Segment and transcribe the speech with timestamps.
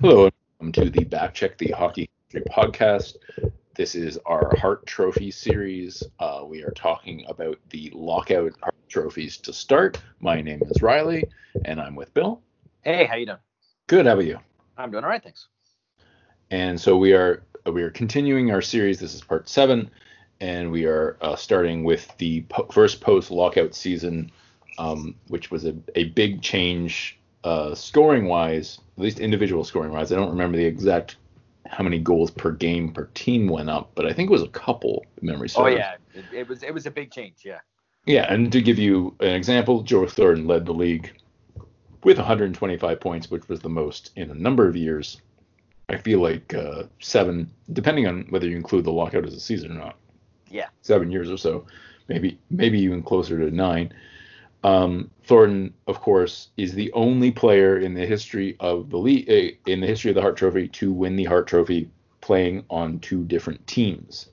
[0.00, 3.16] Hello, and welcome to the Backcheck the Hockey History podcast.
[3.74, 6.04] This is our Hart Trophy series.
[6.20, 10.00] Uh, we are talking about the lockout Hart trophies to start.
[10.20, 11.24] My name is Riley,
[11.64, 12.40] and I'm with Bill.
[12.82, 13.38] Hey, how you doing?
[13.88, 14.06] Good.
[14.06, 14.38] How about you?
[14.76, 15.48] I'm doing all right, thanks.
[16.52, 19.00] And so we are we are continuing our series.
[19.00, 19.90] This is part seven,
[20.40, 24.30] and we are uh, starting with the po- first post lockout season,
[24.78, 30.10] um, which was a, a big change uh, scoring wise, at least individual scoring wise.
[30.10, 31.16] I don't remember the exact
[31.68, 34.48] how many goals per game per team went up, but I think it was a
[34.48, 35.06] couple.
[35.20, 35.58] Memory serves.
[35.58, 37.36] Oh yeah, it, it was it was a big change.
[37.44, 37.60] Yeah.
[38.06, 41.12] Yeah, and to give you an example, Joe Thornton led the league
[42.02, 45.20] with 125 points, which was the most in a number of years.
[45.90, 49.72] I feel like uh, seven, depending on whether you include the lockout as a season
[49.72, 49.96] or not.
[50.50, 50.68] Yeah.
[50.80, 51.66] Seven years or so,
[52.08, 53.92] maybe maybe even closer to nine.
[54.64, 59.70] Um, Thornton, of course, is the only player in the history of the league, uh,
[59.70, 61.88] in the history of the Hart Trophy, to win the Hart Trophy
[62.20, 64.28] playing on two different teams.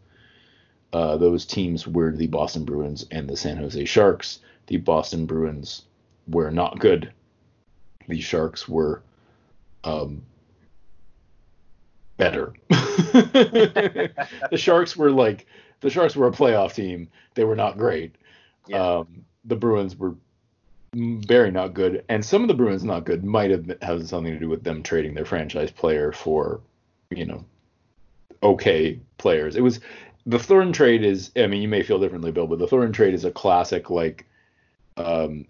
[0.93, 4.39] Uh, those teams were the Boston Bruins and the San Jose Sharks.
[4.67, 5.83] The Boston Bruins
[6.27, 7.11] were not good.
[8.07, 9.03] The Sharks were
[9.83, 10.23] um,
[12.17, 12.53] better.
[12.69, 14.13] the
[14.53, 15.45] Sharks were like
[15.81, 17.09] the Sharks were a playoff team.
[17.35, 18.15] They were not great.
[18.67, 18.99] Yeah.
[18.99, 20.15] Um, the Bruins were
[20.95, 24.39] very not good, and some of the Bruins not good might have had something to
[24.39, 26.61] do with them trading their franchise player for,
[27.09, 27.43] you know,
[28.41, 29.55] okay players.
[29.57, 29.81] It was
[30.25, 31.31] the Thornton trade is.
[31.35, 34.25] I mean, you may feel differently, Bill, but the Thornton trade is a classic like,
[34.95, 35.45] um,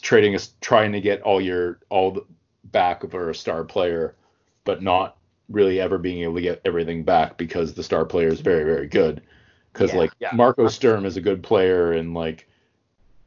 [0.00, 2.24] trading is trying to get all your all the
[2.64, 4.16] back for a star player,
[4.64, 5.16] but not
[5.48, 8.88] really ever being able to get everything back because the star player is very very
[8.88, 9.22] good.
[9.72, 10.30] Because Yeah, like yeah.
[10.32, 12.48] Marco Sturm is a good player, and like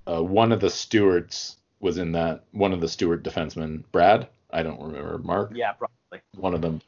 [0.08, 2.44] uh, one of the Stuarts was in that.
[2.52, 4.28] One of the Stuart defensemen, Brad.
[4.52, 6.22] I don't remember Mark Yeah, probably.
[6.36, 6.82] one of them.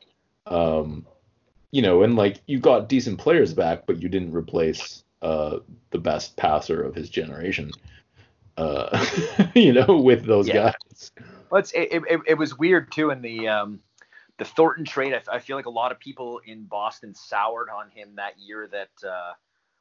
[0.48, 1.06] Um,
[1.72, 5.60] you know, and like you got decent players back, but you didn't replace uh,
[5.92, 7.72] the best passer of his generation.
[8.58, 9.06] Uh,
[9.56, 10.72] you know, with those Yeah.
[10.72, 11.12] guys.
[11.50, 13.80] Well, it's, it, it, it was weird too in the um,
[14.38, 15.14] the Thornton trade.
[15.32, 19.08] I feel like a lot of people in Boston soured on him that year that
[19.08, 19.34] uh,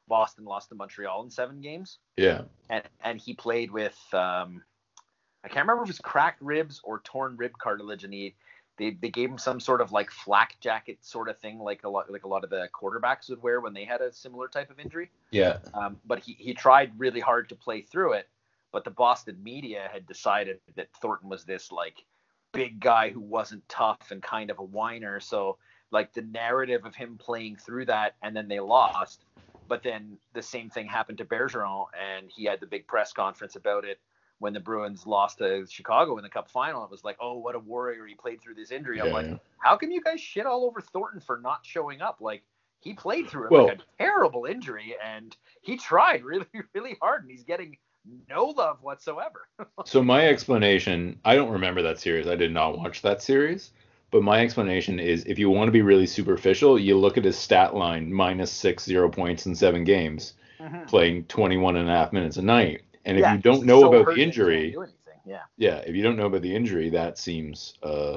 [0.08, 4.62] Boston lost to Montreal in seven games, Yeah, and and he played with um,
[5.44, 8.34] I can't remember if it was cracked ribs or torn rib cartilage, and he
[8.78, 11.88] they, they gave him some sort of like flak jacket sort of thing, like a
[11.88, 14.70] lot like a lot of the quarterbacks would wear when they had a similar type
[14.70, 15.10] of injury.
[15.30, 18.28] yeah, Um, but he, he tried really hard to play through it.
[18.70, 22.04] But the Boston media had decided that Thornton was this like
[22.52, 25.20] big guy who wasn't tough and kind of a whiner.
[25.20, 25.56] So
[25.91, 29.24] like the narrative of him playing through that and then they lost.
[29.68, 33.54] But then the same thing happened to Bergeron and he had the big press conference
[33.56, 34.00] about it
[34.38, 36.84] when the Bruins lost to Chicago in the Cup final.
[36.84, 38.06] It was like, oh, what a warrior!
[38.06, 39.00] He played through this injury.
[39.00, 42.18] I'm like, how can you guys shit all over Thornton for not showing up?
[42.20, 42.42] Like
[42.80, 47.30] he played through Well- like a terrible injury and he tried really, really hard and
[47.30, 47.76] he's getting
[48.28, 49.48] no love whatsoever.
[49.84, 52.26] So my explanation, I don't remember that series.
[52.26, 53.70] I did not watch that series.
[54.10, 57.36] But my explanation is if you want to be really superficial, you look at his
[57.36, 60.34] stat line minus six, zero points in seven games,
[60.86, 62.82] playing 21 and a half minutes a night.
[63.04, 64.76] And if Yeah, you don't know so about the that he can't injury.
[65.26, 68.16] Yeah, yeah, if you don't know about the injury, that seems, uh,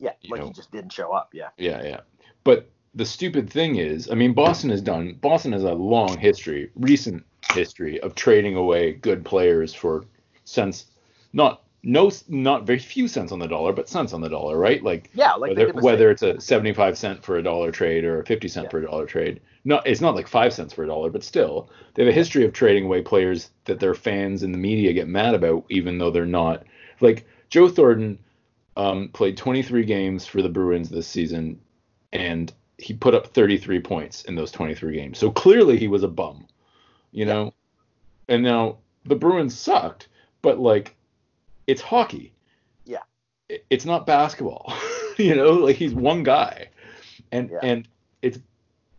[0.00, 0.48] yeah, like know.
[0.48, 1.30] he just didn't show up.
[1.32, 2.00] Yeah, yeah, yeah.
[2.42, 6.70] But the stupid thing is, I mean, Boston has done, Boston has a long history,
[6.74, 10.04] recent history of trading away good players for
[10.44, 10.86] cents,
[11.32, 14.82] not, no, not very few cents on the dollar, but cents on the dollar, right?
[14.82, 18.26] Like, yeah, like whether, whether it's a 75 cent for a dollar trade or a
[18.26, 18.70] 50 cent Yeah.
[18.70, 19.40] for a dollar trade.
[19.64, 22.44] No, it's not like five cents for a dollar, but still, they have a history
[22.44, 26.10] of trading away players that their fans and the media get mad about, even though
[26.10, 26.64] they're not.
[27.00, 28.18] Like Joe Thornton
[28.76, 31.60] um, played 23 games for the Bruins this season,
[32.12, 35.18] and he put up 33 points in those 23 games.
[35.18, 36.46] So clearly he was a bum,
[37.12, 37.32] you Yeah.
[37.32, 37.54] know.
[38.28, 40.08] And now the Bruins sucked,
[40.40, 40.94] but like,
[41.70, 42.32] it's hockey.
[42.84, 43.02] Yeah.
[43.70, 44.72] It's not basketball,
[45.18, 45.52] you know.
[45.52, 46.68] Like he's one guy,
[47.32, 47.58] and Yeah.
[47.62, 47.88] and
[48.22, 48.38] it's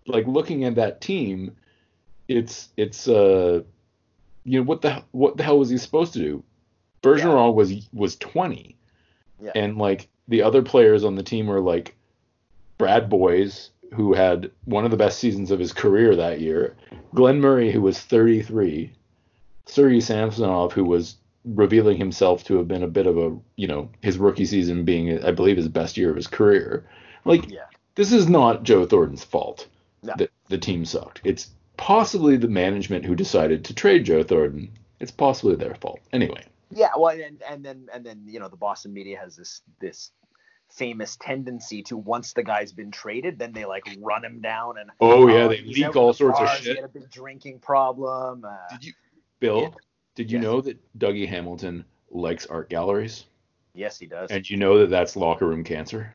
[0.07, 1.56] like looking at that team,
[2.27, 3.62] it's it's uh,
[4.44, 6.44] you know what the what the hell was he supposed to do?
[7.03, 8.77] Bergeron was was 20,
[9.41, 9.51] Yeah.
[9.56, 11.95] and like the other players on the team were like
[12.77, 16.75] Brad Boyes, who had one of the best seasons of his career that year,
[17.13, 18.91] Glen Murray, who was 33,
[19.65, 23.89] Sergei Samsonov, who was revealing himself to have been a bit of a, you know,
[24.01, 26.85] his rookie season being, I believe, his best year of his career.
[27.25, 27.65] Like, Yeah.
[27.95, 29.67] this is not Joe Thornton's fault
[30.03, 30.13] No.
[30.17, 31.21] that the team sucked.
[31.23, 34.71] It's possibly the management who decided to trade Joe Thornton.
[34.99, 35.99] It's possibly their fault.
[36.13, 36.43] Anyway.
[36.69, 40.11] Yeah, well, and and then and then you know the Boston media has this this
[40.69, 44.89] famous tendency to once the guy's been traded, then they like run him down and
[45.01, 46.63] oh yeah, they leak all sorts of shit.
[46.63, 48.45] He had a big drinking problem.
[48.45, 48.94] Uh, Did you,
[49.41, 49.75] Bill?
[50.15, 50.43] Did you Yes.
[50.43, 53.25] know that Dougie Hamilton likes art galleries,
[53.73, 54.29] yes, he does.
[54.31, 56.13] and you know that that's locker room cancer?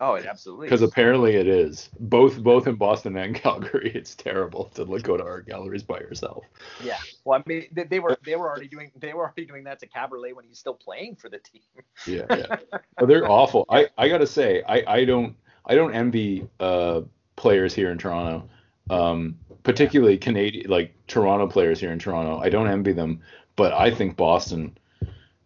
[0.00, 0.66] oh, it absolutely.
[0.66, 1.90] Because apparently it is.
[1.98, 5.98] Both both in Boston and Calgary, it's terrible to look, go to art galleries by
[5.98, 6.44] yourself.
[6.84, 6.98] Yeah.
[7.24, 9.80] Well, I mean, they, they were they were already doing they were already doing that
[9.80, 11.62] to Caberlet when he's still playing for the team.
[12.06, 12.78] Yeah, yeah.
[13.00, 13.64] Oh, they're awful.
[13.68, 15.34] I, I gotta say, I, I don't
[15.66, 17.00] I don't envy uh
[17.36, 18.48] players here in Toronto,
[18.90, 19.36] um,
[19.68, 22.38] particularly Canadian like Toronto players here in Toronto.
[22.38, 23.20] I don't envy them,
[23.54, 24.78] but I think Boston,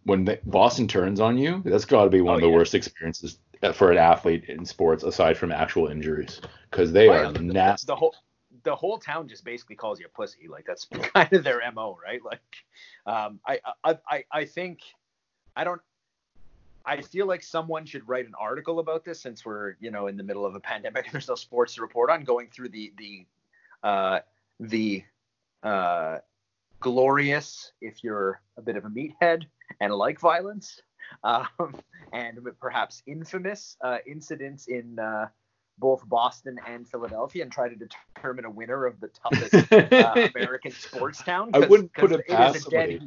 [0.05, 2.53] when they, Boston turns on you, that's got to be one Oh, of the yeah.
[2.55, 3.39] worst experiences
[3.73, 6.39] for an athlete in sports, aside from actual injuries,
[6.71, 7.85] because they Oh, are yeah, the- nasty.
[7.85, 8.15] The whole
[8.63, 10.47] the whole town just basically calls you a pussy.
[10.47, 10.85] Like that's
[11.15, 12.21] kind of their mo, right?
[12.23, 12.39] Like,
[13.05, 14.79] um, I I I I think
[15.57, 15.81] I don't.
[16.85, 20.15] I feel like someone should write an article about this since we're you know in
[20.15, 22.23] the middle of a pandemic and there's no sports to report on.
[22.23, 23.25] Going through the the
[23.83, 24.19] uh,
[24.59, 25.03] the
[25.63, 26.17] uh,
[26.79, 29.43] glorious if you're a bit of a meathead
[29.79, 30.81] and like violence,
[31.23, 31.75] um,
[32.11, 35.27] and perhaps infamous uh, incidents in uh,
[35.77, 40.71] both Boston and Philadelphia, and try to determine a winner of the toughest uh, American
[40.71, 41.51] sports town.
[41.53, 43.01] I wouldn't put it past somebody.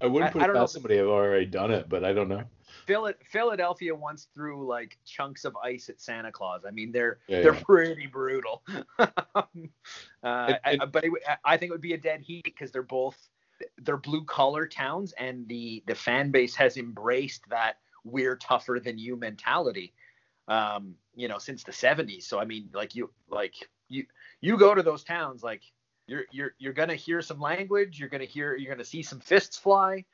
[0.00, 2.12] I wouldn't put I it don't know past somebody who've already done it, but I
[2.12, 2.44] don't know.
[2.88, 6.62] Phil- Philadelphia once threw like chunks of ice at Santa Claus.
[6.66, 7.62] I mean, they're Yeah, they're yeah.
[7.62, 8.62] pretty brutal.
[8.98, 9.44] uh,
[10.22, 11.12] And- I- but it,
[11.44, 13.16] I think it would be a dead heat because they're both
[13.82, 17.74] they're blue collar towns, and the the fan base has embraced that
[18.04, 19.92] we're tougher than you mentality.
[20.46, 22.22] Um, you know, since the '70s.
[22.22, 23.54] So I mean, like you like
[23.88, 24.06] you
[24.40, 25.62] you go to those towns like
[26.06, 27.98] you're you're you're gonna hear some language.
[28.00, 30.04] You're gonna hear you're gonna see some fists fly.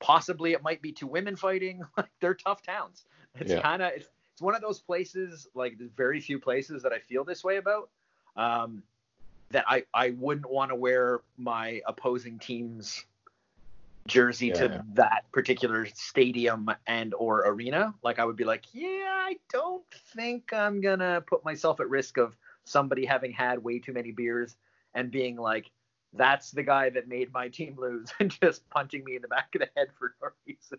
[0.00, 1.82] Possibly it might be two women fighting.
[1.96, 3.04] Like they're tough towns.
[3.38, 3.60] It's Yeah.
[3.60, 4.08] kind of it's
[4.40, 7.58] it's one of those places like there's very few places that I feel this way
[7.58, 7.90] about.
[8.36, 8.82] Um,
[9.50, 13.04] that I I wouldn't want to wear my opposing team's
[14.06, 17.94] jersey Yeah, to that particular stadium and or arena.
[18.02, 22.16] Like I would be like, yeah, I don't think I'm gonna put myself at risk
[22.16, 24.56] of somebody having had way too many beers
[24.94, 25.70] and being like,
[26.14, 29.48] that's the guy that made my team lose and just punching me in the back
[29.54, 30.78] of the head for no reason.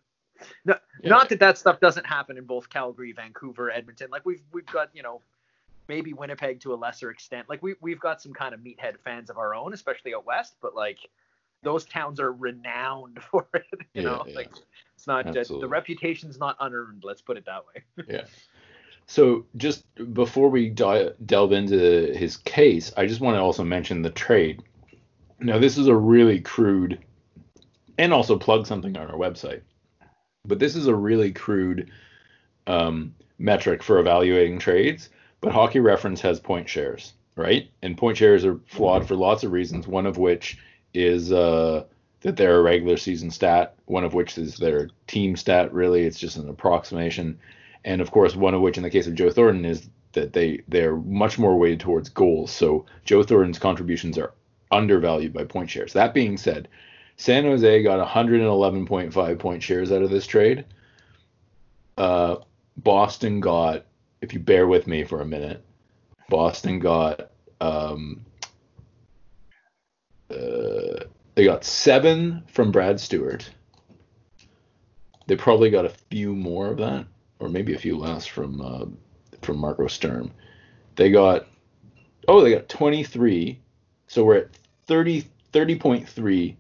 [0.66, 1.10] No, Yeah.
[1.10, 4.10] Not that that stuff doesn't happen in both Calgary, Vancouver, Edmonton.
[4.12, 5.22] Like we've we've got you know
[5.88, 7.48] maybe Winnipeg to a lesser extent.
[7.48, 10.56] Like we we've got some kind of meathead fans of our own, especially out west.
[10.62, 10.98] But like
[11.64, 13.66] those towns are renowned for it.
[13.94, 14.36] You Yeah, know, yeah.
[14.36, 14.50] like
[14.96, 17.04] it's not uh, the reputation's not unearned.
[17.06, 18.06] Let's put it that way.
[18.10, 18.26] Yeah.
[19.08, 19.84] So just
[20.14, 24.64] before we di- delve into his case, I just want to also mention the trade.
[25.42, 27.00] Now, this is a really crude,
[27.98, 29.62] and also plug something on our website.
[30.46, 31.92] But this is a really crude
[32.68, 35.10] um, metric for evaluating trades.
[35.40, 37.70] But Hockey Reference has point shares, right?
[37.82, 39.88] And point shares are flawed for lots of reasons.
[39.88, 40.58] One of which
[40.94, 41.86] is uh,
[42.22, 43.76] that they're a regular season stat.
[43.86, 45.74] One of which is their team stat.
[45.74, 47.40] Really, it's just an approximation
[47.84, 50.62] and of course one of which in the case of Joe Thornton is that they
[50.68, 52.52] they're much more weighted towards goals.
[52.52, 54.34] So Joe Thornton's contributions are
[54.72, 55.94] undervalued by point shares.
[55.94, 56.68] That being said,
[57.18, 60.66] San Jose got 111.5 point shares out of this trade.
[61.98, 62.38] Uh,
[62.78, 63.86] Boston got,
[64.22, 65.64] if you bear with me for a minute,
[66.30, 68.26] Boston got um,
[70.32, 71.04] uh,
[71.36, 73.50] they got seven from Brad Stuart.
[75.28, 77.06] They probably got a few more of that,
[77.40, 78.86] or maybe a few less from uh,
[79.42, 80.32] from Marco Sturm.
[80.96, 81.48] They got
[82.28, 83.60] oh, they got 23.
[84.08, 84.50] So we're at
[84.92, 86.56] 30 30.3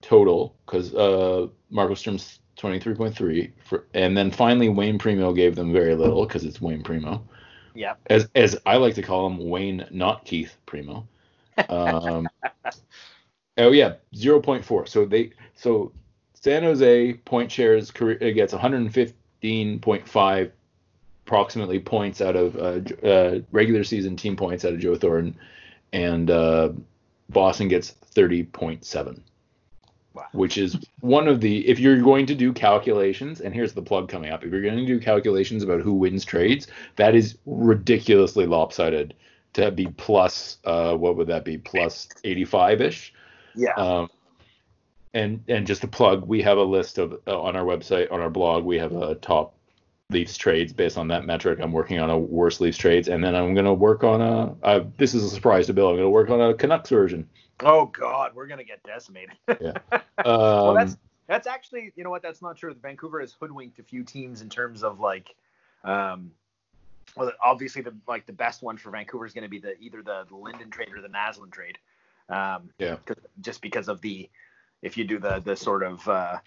[0.00, 5.94] total because uh, Marco Sturm's 23.3, for, and then finally Wayne Primeau gave them very
[5.94, 7.20] little because it's Wayne Primeau
[7.74, 7.94] Yeah.
[8.06, 11.06] as as I like to call him, Wayne, not Keith Primeau.
[11.68, 12.26] Um,
[13.58, 14.86] oh yeah, zero point four.
[14.86, 15.92] So they so
[16.32, 20.50] San Jose point shares career it gets 115.5
[21.26, 25.36] approximately points out of uh, uh, regular season team points out of Joe Thornton,
[25.92, 26.70] and uh,
[27.30, 29.20] Boston gets 30.7
[30.14, 30.26] Wow.
[30.32, 34.08] which is one of the if you're going to do calculations and here's the plug
[34.08, 38.46] coming up if you're going to do calculations about who wins trades that is ridiculously
[38.46, 39.14] lopsided
[39.54, 43.12] to be plus uh what would that be plus 85 ish
[43.56, 43.72] Yeah.
[43.74, 44.08] um
[45.14, 48.20] and and just to plug we have a list of uh, on our website on
[48.20, 49.54] our blog we have a top
[50.10, 51.58] Leafs trades based on that metric.
[51.62, 54.54] I'm working on a worst Leafs trades, and then I'm gonna work on a.
[54.62, 55.88] Uh, this is a surprise to Bill.
[55.88, 57.28] I'm gonna work on a Canucks version.
[57.60, 59.36] oh God, we're gonna get decimated.
[60.16, 60.96] Um, well, that's
[61.26, 62.72] that's actually you know what that's not true.
[62.72, 65.34] Vancouver has hoodwinked a few teams in terms of like
[65.82, 66.30] Um,
[67.16, 70.02] well, obviously the like the best one for Vancouver is going to be the either
[70.02, 71.78] the Linden trade or the Naslund trade.
[72.28, 72.96] Um, yeah.
[73.40, 74.28] Just because of the
[74.82, 76.38] if you do the the sort of uh,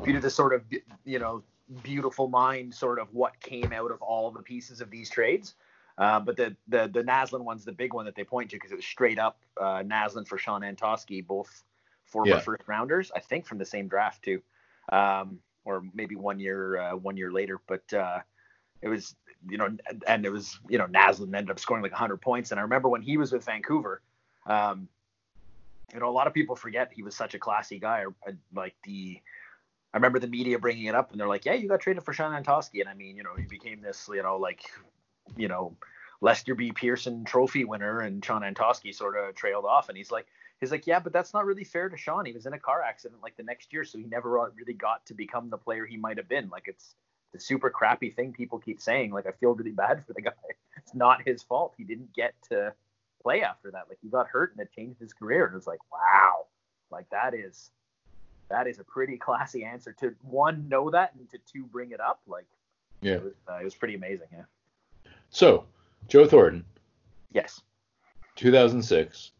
[0.00, 0.62] if you do the sort of
[1.04, 1.42] you know
[1.82, 5.54] beautiful mind sort of what came out of all the pieces of these trades.
[5.98, 8.72] Uh, but the the the Naslund one's the big one that they point to because
[8.72, 11.62] it was straight up uh, Naslund for Shawn Antoski, both
[12.06, 12.40] former yeah.
[12.40, 14.40] first rounders, I think from the same draft too,
[14.90, 17.60] um, or maybe one year uh, one year later.
[17.66, 18.20] But uh,
[18.82, 19.14] it was
[19.48, 22.50] you know, and it was you know Naslund ended up scoring like 100 points.
[22.50, 24.00] And I remember when he was with Vancouver,
[24.46, 24.88] um,
[25.92, 28.04] you know, a lot of people forget he was such a classy guy.
[28.54, 29.20] Like the
[29.92, 32.12] I remember the media bringing it up and they're like, yeah, you got traded for
[32.12, 32.80] Shawn Antoski.
[32.80, 34.62] And I mean, you know, he became this, you know, like,
[35.36, 35.76] you know,
[36.20, 36.70] Lester B.
[36.70, 39.88] Pearson trophy winner and Shawn Antoski sort of trailed off.
[39.88, 40.26] And he's like,
[40.60, 42.24] he's like, yeah, but that's not really fair to Sean.
[42.24, 43.84] He was in a car accident like the next year.
[43.84, 46.48] So he never really got to become the player he might have been.
[46.50, 46.94] Like it's
[47.32, 49.10] the super crappy thing people keep saying.
[49.12, 50.32] Like I feel really bad for the guy.
[50.76, 51.74] It's not his fault.
[51.76, 52.74] He didn't get to
[53.22, 53.86] play after that.
[53.88, 55.46] Like he got hurt and it changed his career.
[55.46, 56.46] And it was like, wow,
[56.90, 57.70] like that is
[58.50, 62.00] that is a pretty classy answer to one know that and to two bring it
[62.00, 62.20] up.
[62.26, 62.46] Like,
[63.00, 64.26] yeah, it was, uh, it was pretty amazing.
[64.32, 64.42] Yeah.
[65.30, 65.64] So,
[66.08, 66.64] Joe Thornton.
[67.32, 67.62] Yes.
[68.36, 69.30] 2006.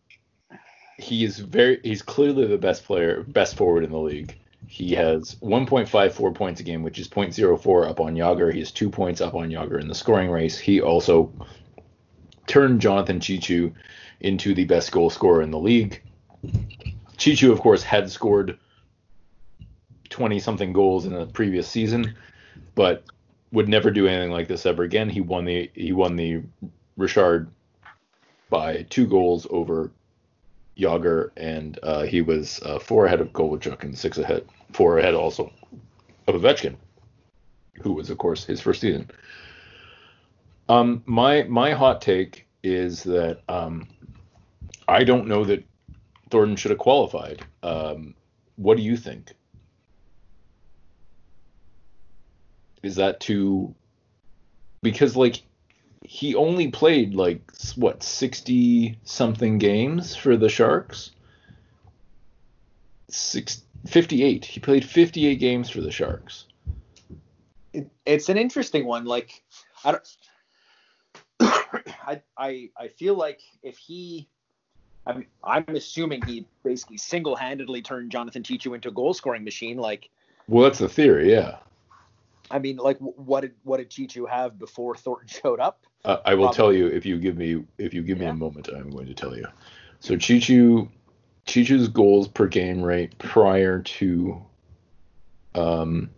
[0.99, 1.81] he is very.
[1.83, 4.39] He's clearly the best player, best forward in the league.
[4.67, 8.53] He has 1.54 points a game, which is 0.04 up on Jagr.
[8.53, 10.59] He has two points up on Jagr in the scoring race.
[10.59, 11.33] He also
[12.47, 13.73] turned Jonathan Cheechoo
[14.21, 16.03] into the best goal scorer in the league.
[17.17, 18.59] Cheechoo, of course, had scored
[20.21, 22.15] 20 something goals in the previous season,
[22.75, 23.05] but
[23.53, 25.09] would never do anything like this ever again.
[25.09, 26.43] He won the he won the
[26.99, 27.51] Richard
[28.51, 29.91] by two goals over
[30.77, 35.15] Jagr, and uh, he was uh, four ahead of Kovalchuk and six ahead, four ahead
[35.15, 35.51] also
[36.27, 36.77] of Ovechkin,
[37.81, 39.11] who was of course his first season.
[40.69, 43.89] Um, my my hot take is that um,
[44.87, 45.65] I don't know that
[46.29, 47.41] Thornton should have qualified.
[47.63, 48.15] Um,
[48.57, 49.33] what do you think?
[52.83, 53.75] Is that too
[54.83, 55.43] because like
[56.03, 57.43] he only played like
[57.77, 61.13] what 60 something games for the Sharks?
[63.09, 64.45] Six, 58.
[64.45, 66.47] He played 58 games for the Sharks.
[67.73, 69.43] It, it's an interesting one like
[69.85, 70.17] I don't
[71.41, 74.29] I, I I feel like if he
[75.07, 80.11] I'm I'm assuming he basically single-handedly turned Jonathan Cheechoo into a goal-scoring machine like
[80.49, 81.59] well that's the theory yeah
[82.51, 85.87] I mean, like, what did what did Cheechoo have before Thornton showed up?
[86.05, 86.57] Uh, I will Probably.
[86.57, 88.33] tell you if you give me if you give me yeah.
[88.33, 88.69] a moment.
[88.69, 89.47] I'm going to tell you.
[90.01, 90.89] So Cheechoo,
[91.47, 94.43] Cheechoo's goals per game rate prior to
[95.55, 96.11] um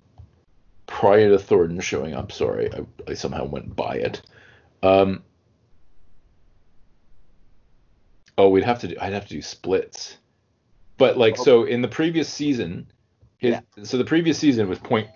[0.86, 2.32] prior to Thornton showing up.
[2.32, 4.22] Sorry, I, I somehow went by it.
[4.82, 5.22] Um.
[8.38, 8.96] Oh, we'd have to do.
[9.00, 10.16] I'd have to do splits.
[10.96, 11.42] But like, okay.
[11.42, 12.86] so in the previous season,
[13.36, 13.84] his yeah.
[13.84, 15.08] so the previous season was point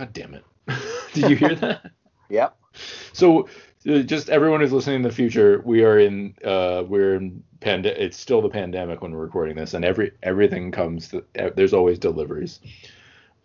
[0.00, 0.44] God damn it.
[1.12, 1.90] Did you hear that?
[2.30, 2.56] yep.
[3.12, 3.50] So
[3.86, 7.84] uh, just everyone who's listening in the future, we are in uh we're in pand
[7.84, 11.22] it's still the pandemic when we're recording this and every everything comes to,
[11.54, 12.60] there's always deliveries.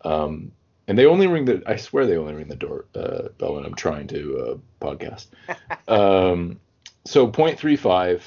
[0.02, 0.50] Um
[0.88, 3.66] and they only ring the I swear they only ring the door uh, bell when
[3.66, 5.26] I'm trying to uh, podcast.
[5.88, 6.58] um
[7.04, 8.22] so 0.35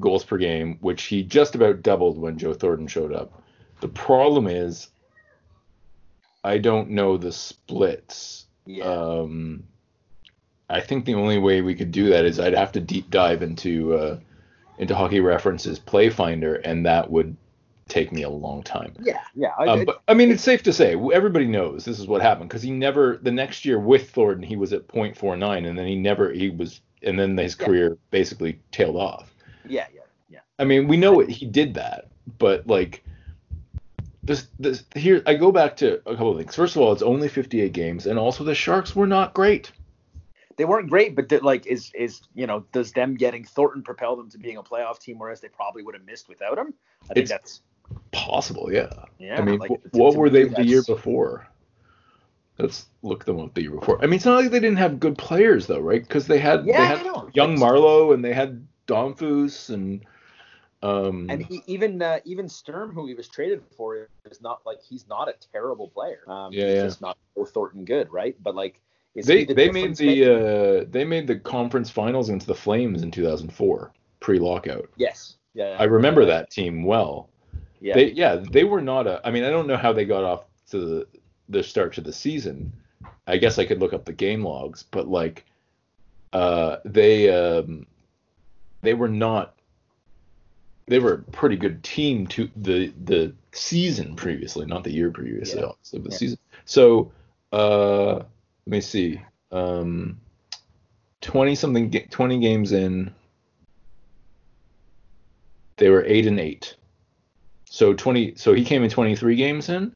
[0.00, 3.42] goals per game, which he just about doubled when Joe Thornton showed up.
[3.82, 4.88] The problem is
[6.46, 8.46] I don't know the splits.
[8.66, 8.84] Yeah.
[8.84, 9.64] Um,
[10.70, 13.42] I think the only way we could do that is I'd have to deep dive
[13.42, 14.18] into uh,
[14.78, 17.36] into Hockey References Play Finder, and that would
[17.88, 18.94] take me a long time.
[19.00, 19.52] Yeah, yeah.
[19.58, 22.48] I, um, but I mean, it's safe to say everybody knows this is what happened
[22.48, 25.96] because he never the next year with Thornton he was at 0.49, and then he
[25.96, 27.66] never he was, and then his yeah.
[27.66, 29.34] career basically tailed off.
[29.68, 30.40] Yeah, yeah, yeah.
[30.60, 33.04] I mean, we know it, he did that, but like
[34.26, 36.54] this this here I go back to a couple of things.
[36.54, 39.70] First of all, it's only 58 games, and also the Sharks were not great.
[40.56, 44.30] They weren't great, but like is is you know does them getting Thornton propel them
[44.30, 46.74] to being a playoff team, whereas they probably would have missed without him?
[47.04, 47.60] I think it's that's
[48.10, 48.72] possible.
[48.72, 48.90] Yeah.
[49.18, 49.38] Yeah.
[49.38, 51.46] I mean, like, what were they the year before?
[52.58, 54.02] Let's look them up the year before.
[54.02, 56.02] I mean, it's not like they didn't have good players though, right?
[56.02, 60.06] Because they had yeah, they had young Marleau and they had Damphousse and
[60.82, 64.78] um, and he, even uh, even Sturm, who he was traded for, is not like
[64.82, 66.20] he's not a terrible player.
[66.28, 66.82] Um, yeah, he's yeah.
[66.82, 68.36] just not so Thornton good, right?
[68.42, 68.80] But like,
[69.14, 73.10] they the they made the uh, they made the conference finals against the Flames in
[73.10, 74.88] 2004 pre-lockout.
[74.96, 75.36] Yes.
[75.54, 75.70] Yeah.
[75.70, 75.76] yeah.
[75.78, 76.28] I remember yeah.
[76.28, 77.30] that team well.
[77.80, 77.94] Yeah.
[77.94, 79.20] They yeah they were not a.
[79.26, 81.06] I mean I don't know how they got off to the
[81.48, 82.72] the start to the season,
[83.26, 85.44] I guess I could look up the game logs, but like
[86.32, 87.86] uh, they um,
[88.82, 89.55] they were not
[90.86, 95.60] they were a pretty good team to the the season previously, not the year previously,
[95.60, 95.66] Yeah.
[95.66, 96.18] obviously, but the Yeah.
[96.18, 96.38] season.
[96.64, 97.12] So
[97.52, 98.26] uh, let
[98.66, 99.20] me see.
[99.50, 100.20] Um,
[101.20, 103.12] twenty something, twenty games in,
[105.76, 106.76] they were eight and eight.
[107.64, 108.34] So twenty.
[108.36, 109.92] So he came in twenty three games in.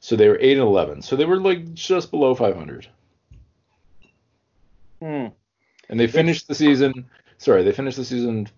[0.00, 1.02] So they were eight and eleven.
[1.02, 2.88] So they were like just below five hundred.
[5.00, 5.26] Hmm.
[5.88, 7.06] And they finished the season.
[7.38, 8.48] Sorry, they finished the season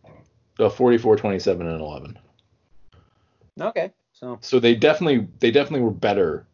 [0.62, 2.18] uh, 44, 27, and 11.
[3.60, 3.92] Okay.
[4.12, 6.46] So So they definitely they definitely were better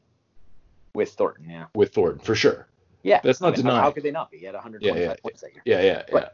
[0.94, 1.66] with Thornton, yeah.
[1.74, 2.66] with Thornton for sure.
[3.02, 3.20] Yeah.
[3.22, 4.38] That's not I mean, how- How could they not be?
[4.38, 5.16] He had 125 Yeah, yeah.
[5.22, 5.62] points that year.
[5.64, 6.28] Yeah, yeah, yeah.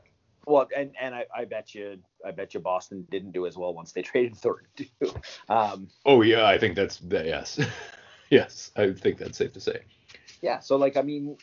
[0.47, 3.73] Well, and and I, I bet you I bet you Boston didn't do as well
[3.75, 4.87] once they traded Thornton too.
[5.49, 7.59] Um, Oh yeah, I think that's that, yes,
[8.31, 8.71] yes.
[8.77, 9.81] I think that's safe to say.
[10.43, 10.61] yeah.
[10.61, 11.37] So like I mean,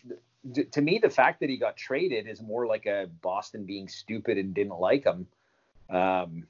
[0.53, 3.87] th- to me, the fact that he got traded is more like a Boston being
[3.87, 5.25] stupid and didn't like him,
[5.91, 6.47] um,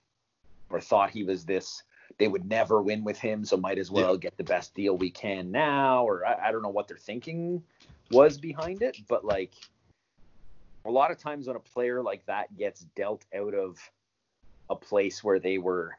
[0.70, 1.84] or thought he was this.
[2.18, 5.10] They would never win with him, so might as well get the best deal we
[5.10, 6.06] can now.
[6.06, 7.64] Or I, I don't know what their thinking
[8.12, 9.54] was behind it, but like
[10.86, 13.78] a lot of times when a player like that gets dealt out of
[14.70, 15.98] a place where they were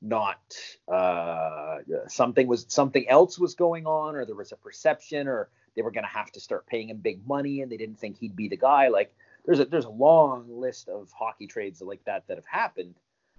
[0.00, 0.40] not
[0.88, 5.82] uh, something was something else was going on or there was a perception or they
[5.82, 8.34] were going to have to start paying him big money and they didn't think he'd
[8.34, 9.14] be the guy like
[9.44, 12.94] there's a there's a long list of hockey trades like that that have happened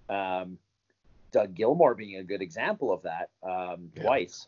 [0.10, 0.58] um,
[1.32, 4.04] Doug Gilmour being a good example of that um, Yeah.
[4.04, 4.48] twice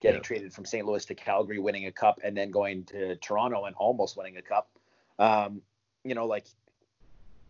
[0.00, 0.24] getting Yeah.
[0.24, 0.86] traded from St.
[0.86, 4.42] Louis to Calgary winning a cup and then going to Toronto and almost winning a
[4.42, 4.70] cup
[5.18, 5.62] um,
[6.04, 6.46] you know like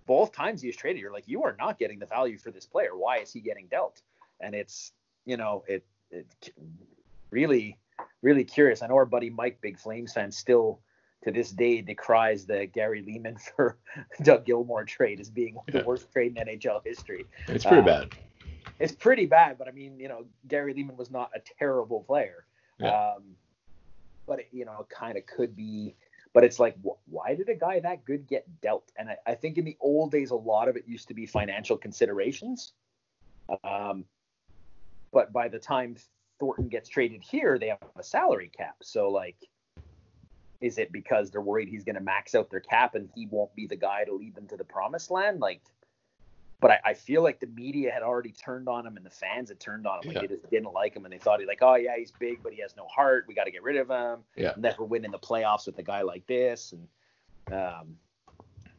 [0.06, 2.66] both times he was traded, you're like, you are not getting the value for this
[2.66, 2.96] player.
[2.96, 4.02] Why is he getting dealt?
[4.40, 4.90] And it's,
[5.24, 6.52] you know, it, it
[7.30, 7.78] really,
[8.20, 8.82] really curious.
[8.82, 10.80] I know our buddy Mike, big Flames fan, still
[11.24, 13.76] to this day decries the Gary Leeman for
[14.22, 15.80] Doug Gilmour trade as being Yeah.
[15.80, 17.26] the worst trade in NHL history.
[17.48, 18.08] It's pretty Uh, bad.
[18.78, 22.46] It's pretty bad, but I mean, you know, Gary Leeman was not a terrible player.
[22.78, 23.12] Yeah.
[23.16, 23.36] Um,
[24.26, 25.94] but it, you know, kind of could be.
[26.32, 28.90] But it's like, wh- why did a guy that good get dealt?
[28.96, 31.26] And I, I think in the old days, a lot of it used to be
[31.26, 32.72] financial considerations.
[33.64, 34.04] Um,
[35.12, 35.96] but by the time
[36.38, 38.76] Thornton gets traded here, they have a salary cap.
[38.80, 39.36] So like,
[40.60, 43.54] is it because they're worried he's going to max out their cap and he won't
[43.54, 45.40] be the guy to lead them to the promised land?
[45.40, 45.62] Like,
[46.60, 49.48] but I, I feel like the media had already turned on him and the fans
[49.48, 50.08] had turned on him.
[50.08, 50.20] Like Yeah.
[50.22, 52.52] they just didn't like him and they thought he like, oh yeah, he's big, but
[52.52, 53.24] he has no heart.
[53.26, 54.20] We got to get rid of him.
[54.36, 54.52] Yeah.
[54.58, 56.72] Never win in the playoffs with a guy like this.
[56.72, 57.96] And um,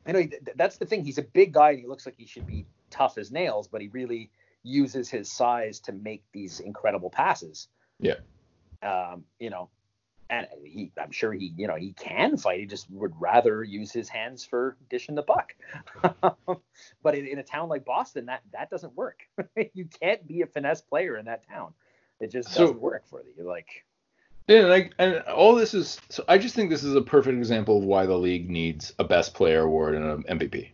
[0.05, 1.03] I know th- th- that's the thing.
[1.03, 3.81] He's a big guy and he looks like he should be tough as nails, but
[3.81, 4.29] he really
[4.61, 7.67] uses his size to make these incredible passes.
[7.99, 8.17] Yeah.
[8.83, 9.69] Um, you know,
[10.31, 12.59] and he, I'm sure he, you know, he can fight.
[12.61, 15.53] He just would rather use his hands for dishing the puck.
[17.03, 19.19] but in, in a town like Boston, that that doesn't work.
[19.73, 21.73] you can't be a finesse player in that town.
[22.19, 23.43] It just doesn't work for you.
[23.47, 23.83] Like,
[24.47, 26.23] Yeah, and, I, and all this is so.
[26.27, 29.33] I just think this is a perfect example of why the league needs a best
[29.33, 30.69] player award and an MVP,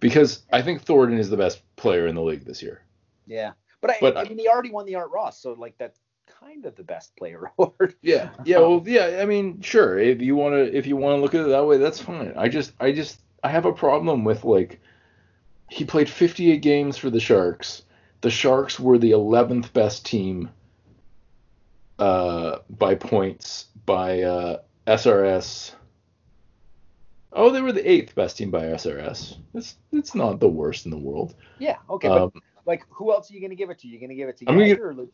[0.00, 2.82] because I think Thornton is the best player in the league this year.
[3.26, 3.52] yeah.
[3.82, 5.98] But I, But I I- mean, he already won the Art Ross, so like that's
[6.40, 7.94] kind of the best player award.
[8.02, 9.18] Yeah, yeah, well, yeah.
[9.20, 9.98] I mean, sure.
[9.98, 12.32] If you want to, if you want to look at it that way, that's fine.
[12.36, 14.80] I just, I just, I have a problem with like,
[15.68, 17.82] he played 58 games for the Sharks.
[18.22, 20.50] The Sharks were the 11th best team,
[21.98, 25.72] uh, by points by uh, SRS.
[27.32, 29.36] Oh, they were the eighth best team by SRS.
[29.54, 31.34] It's, it's not the worst in the world.
[31.58, 31.76] Yeah.
[31.88, 32.08] Okay.
[32.08, 32.32] But Um,
[32.66, 33.88] like, who else are you going to give it to?
[33.88, 35.10] You're going to give it to I'm gonna or Lid-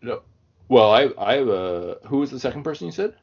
[0.00, 0.22] no,
[0.68, 1.98] well, I, I have a.
[2.06, 3.14] Who was the second person you said?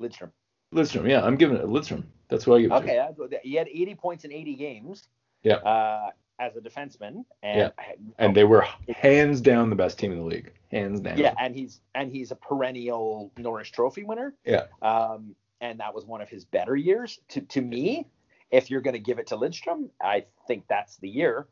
[0.00, 0.30] Lidstrom?
[0.74, 1.08] Lidstrom.
[1.08, 2.04] Yeah, I'm giving it to Lidstrom.
[2.28, 2.80] That's who I give it to.
[2.82, 2.98] Okay.
[2.98, 5.08] I- He had 80 points in 80 games.
[5.42, 5.56] Yeah.
[5.56, 7.72] Uh, as a defenseman, and
[8.18, 11.16] and they were hands down the best team in the league, hands down.
[11.16, 14.34] yeah, and he's and he's a perennial Norris Trophy winner.
[14.44, 14.64] Yeah.
[14.80, 17.20] Um, and that was one of his better years.
[17.28, 18.08] To to me,
[18.50, 21.46] if you're going to give it to Lidstrom, I think that's the year.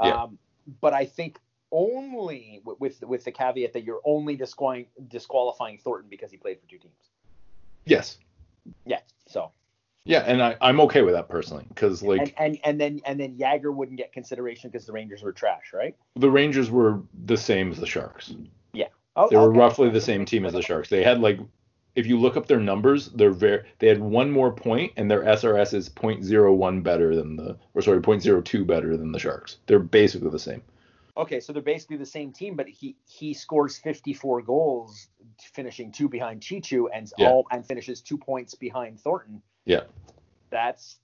[0.00, 0.12] Yeah.
[0.24, 0.38] Um,
[0.80, 1.40] but I think
[1.72, 6.66] only with, with the caveat that you're only disqualifying disqualifying Thornton because he played for
[6.68, 6.94] two teams.
[7.84, 8.18] Yes.
[8.84, 9.00] Yeah.
[9.26, 9.52] So
[10.04, 13.20] Yeah, and I, I'm okay with that personally because like and, and and then and
[13.20, 15.96] then Jagr wouldn't get consideration because the Rangers were trash, right?
[16.14, 18.34] the Rangers were the same as the Sharks.
[18.72, 18.88] Yeah.
[19.16, 19.58] Oh, They were okay.
[19.58, 20.88] roughly the same team as the Sharks.
[20.88, 21.40] They had like,
[21.94, 23.64] if you look up their numbers, they're very.
[23.78, 28.00] They had one more point, and their SRS is .01 better than the, or sorry,
[28.00, 29.56] .02 better than the Sharks.
[29.66, 30.62] They're basically the same.
[31.16, 35.08] Okay, so they're basically the same team, but he he scores 54 goals,
[35.40, 37.30] finishing two behind Cheechoo, and Yeah.
[37.30, 39.40] all and finishes two points behind Thornton.
[39.64, 39.84] Yeah.
[40.50, 40.98] That's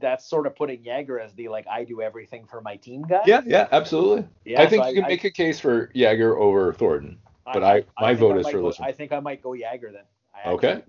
[0.00, 3.22] that's sort of putting Jagr as the like I do everything for my team guy.
[3.26, 4.26] Yeah, yeah, absolutely.
[4.44, 7.18] Yeah, I think so you can I- make a case for Jagr over Thornton.
[7.52, 9.92] but I- my think vote I is for go- I think I might go Jagr
[9.92, 10.04] then.
[10.34, 10.82] I Okay.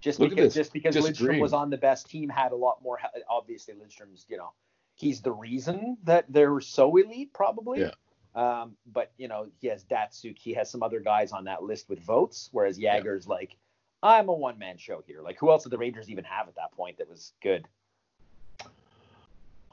[0.00, 1.38] Just Look because just because Disagreeing.
[1.38, 2.98] Lidstrom was on the best team, had a lot more.
[3.28, 4.52] Obviously, Lidstrom's you know
[5.00, 7.80] he's the reason that they're so elite, probably.
[7.80, 7.90] Yeah.
[8.34, 11.88] Um, but you know he has Datsyuk, he has some other guys on that list
[11.88, 13.56] with votes, whereas Jagr's like,
[14.02, 15.20] I'm a one man show here.
[15.20, 17.66] Like who else did the Rangers even have at that point that was good?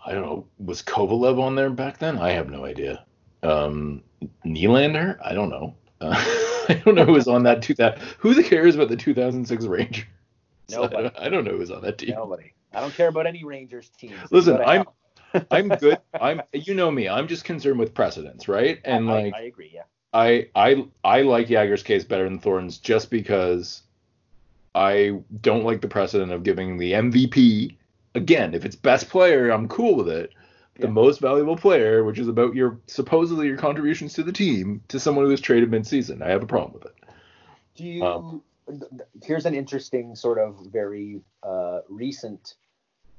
[0.03, 0.47] I don't know.
[0.57, 2.17] Was Kovalev on there back then?
[2.17, 3.05] I have no idea.
[3.43, 4.01] Um,
[4.45, 5.17] Nylander?
[5.23, 5.75] I don't know.
[5.99, 6.13] Uh,
[6.69, 7.99] I don't know who was on that 2000.
[8.19, 10.05] Who cares about the 2006 Rangers?
[10.69, 11.03] I Nobody.
[11.03, 12.15] don't, I don't know who was on that team.
[12.15, 12.53] Nobody.
[12.73, 14.19] I don't care about any Rangers teams.
[14.31, 14.85] Listen, I'm-.
[15.51, 15.99] I'm good.
[16.19, 16.41] I'm.
[16.53, 17.07] You know me.
[17.07, 18.79] I'm just concerned with precedents, right?
[18.85, 19.71] And I, like, I agree.
[19.73, 19.83] Yeah.
[20.13, 23.83] I I I like Jagr's case better than Thornton's just because
[24.73, 27.75] I don't like the precedent of giving the MVP
[28.15, 28.53] again.
[28.53, 30.33] If it's best player, I'm cool with it.
[30.79, 34.99] The most valuable player, which is about your supposedly your contributions to the team, to
[34.99, 36.93] someone who was traded mid-season, I have a problem with it.
[37.75, 38.05] Do you?
[38.05, 38.43] Um,
[39.23, 42.53] here's an interesting sort of very uh, recent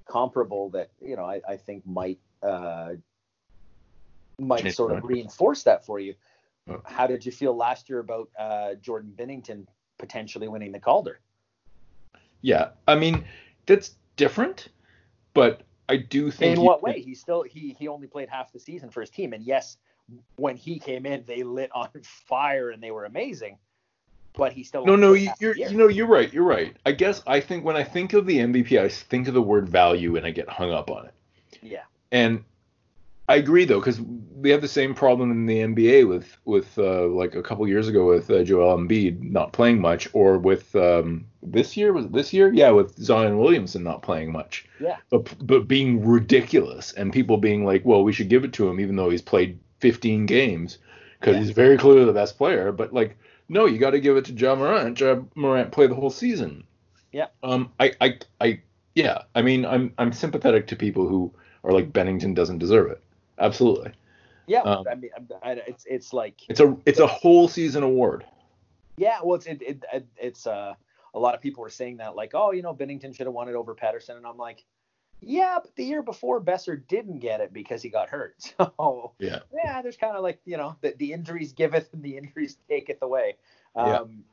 [0.09, 2.95] comparable that you know I, I think might uh,
[4.39, 6.15] might sort of reinforce that for you.
[6.85, 9.67] How did you feel last year about uh, Jordan Binnington
[9.99, 11.21] potentially winning the Calder?
[12.43, 13.25] Yeah, I mean
[13.67, 14.69] that's different,
[15.35, 17.01] but I do think In he- what way?
[17.01, 19.77] He still he he only played half the season for his team, and yes,
[20.37, 23.59] when he came in, they lit on fire and they were amazing.
[24.35, 26.33] But he still No, no, you're you know you're right.
[26.33, 26.77] You're right.
[26.87, 29.69] I guess I think when I think of the MVP, I think of the word
[29.69, 31.15] value and I get hung up on it.
[31.63, 31.83] yeah.
[32.13, 32.45] And
[33.29, 37.07] I agree though, because we have the same problem in the NBA with with uh,
[37.09, 41.27] like a couple years ago with uh, Joel Embiid not playing much, or with um,
[41.43, 42.51] this year was it this year?
[42.55, 44.65] Yeah, with Zion Williamson not playing much.
[44.81, 44.97] Yeah.
[45.11, 48.81] But but being ridiculous and people being like, well, we should give it to him
[48.81, 50.79] even though he's played 15 games
[51.21, 51.41] because Yeah.
[51.43, 52.73] he's very clearly the best player.
[52.73, 54.99] But like, no, you got to give it to Ja Morant.
[55.01, 56.65] Ja Morant played the whole season.
[57.13, 57.27] Yeah.
[57.43, 57.73] Um.
[57.81, 58.61] I I I
[58.95, 59.23] yeah.
[59.35, 61.33] I mean, I'm I'm sympathetic to people who
[61.65, 63.03] are like Binnington doesn't deserve it.
[63.39, 63.93] Absolutely.
[64.47, 65.11] Yeah, Um, I mean,
[65.43, 68.25] I, it's it's like It's a it's a whole season award.
[68.97, 70.75] yeah, well, it's it, it, it it's uh
[71.15, 73.49] a lot of people were saying that like oh you know Binnington should have won
[73.49, 74.65] it over Pettersson and I'm like
[75.21, 79.41] yeah but the year before Boeser didn't get it because he got hurt so Yeah.
[79.53, 83.03] yeah there's kind of like you know the, the injuries giveth and the injuries taketh
[83.03, 83.37] away
[83.77, 83.99] Yeah.
[84.01, 84.25] um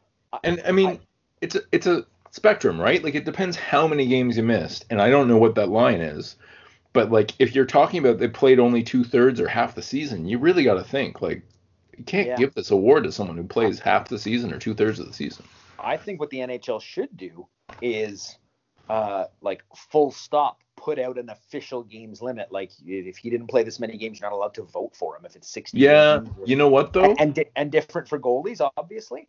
[0.43, 0.99] And I mean, I-
[1.41, 3.03] it's a it's a spectrum, right?
[3.03, 6.01] Like it depends how many games you missed, and I don't know what that line
[6.01, 6.35] is.
[6.93, 10.25] But like if you're talking about they played only two thirds or half the season,
[10.25, 11.41] you really got to think like
[11.97, 12.35] you can't Yeah.
[12.35, 15.13] give this award to someone who plays half the season or two thirds of the
[15.13, 15.45] season.
[15.79, 17.47] I think what the NHL should do
[17.81, 18.37] is
[18.89, 23.63] uh like full stop put out an official games limit like if he didn't play
[23.63, 26.29] this many games you're not allowed to vote for him if it's 60 Yeah, games
[26.45, 27.05] you know what though?
[27.05, 29.27] and and, di- and different for goalies, obviously.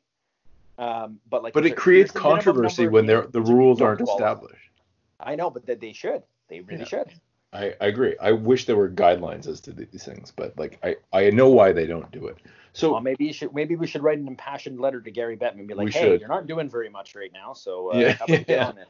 [0.76, 4.70] Um, but like, But it creates there's a minimum controversy when the rules aren't established.
[5.18, 6.22] I know, but that they should.
[6.48, 6.84] They really Yeah.
[6.84, 7.12] should.
[7.54, 8.14] I, I agree.
[8.20, 11.72] I wish there were guidelines as to these things, but like I, I know why
[11.72, 12.36] they don't do it.
[12.74, 13.54] So Well, maybe you should.
[13.54, 16.20] Maybe we should write an impassioned letter to Gary Bettman and be like, "Hey, should.
[16.20, 18.84] you're not doing very much right now, so uh, Yeah, how about you get yeah.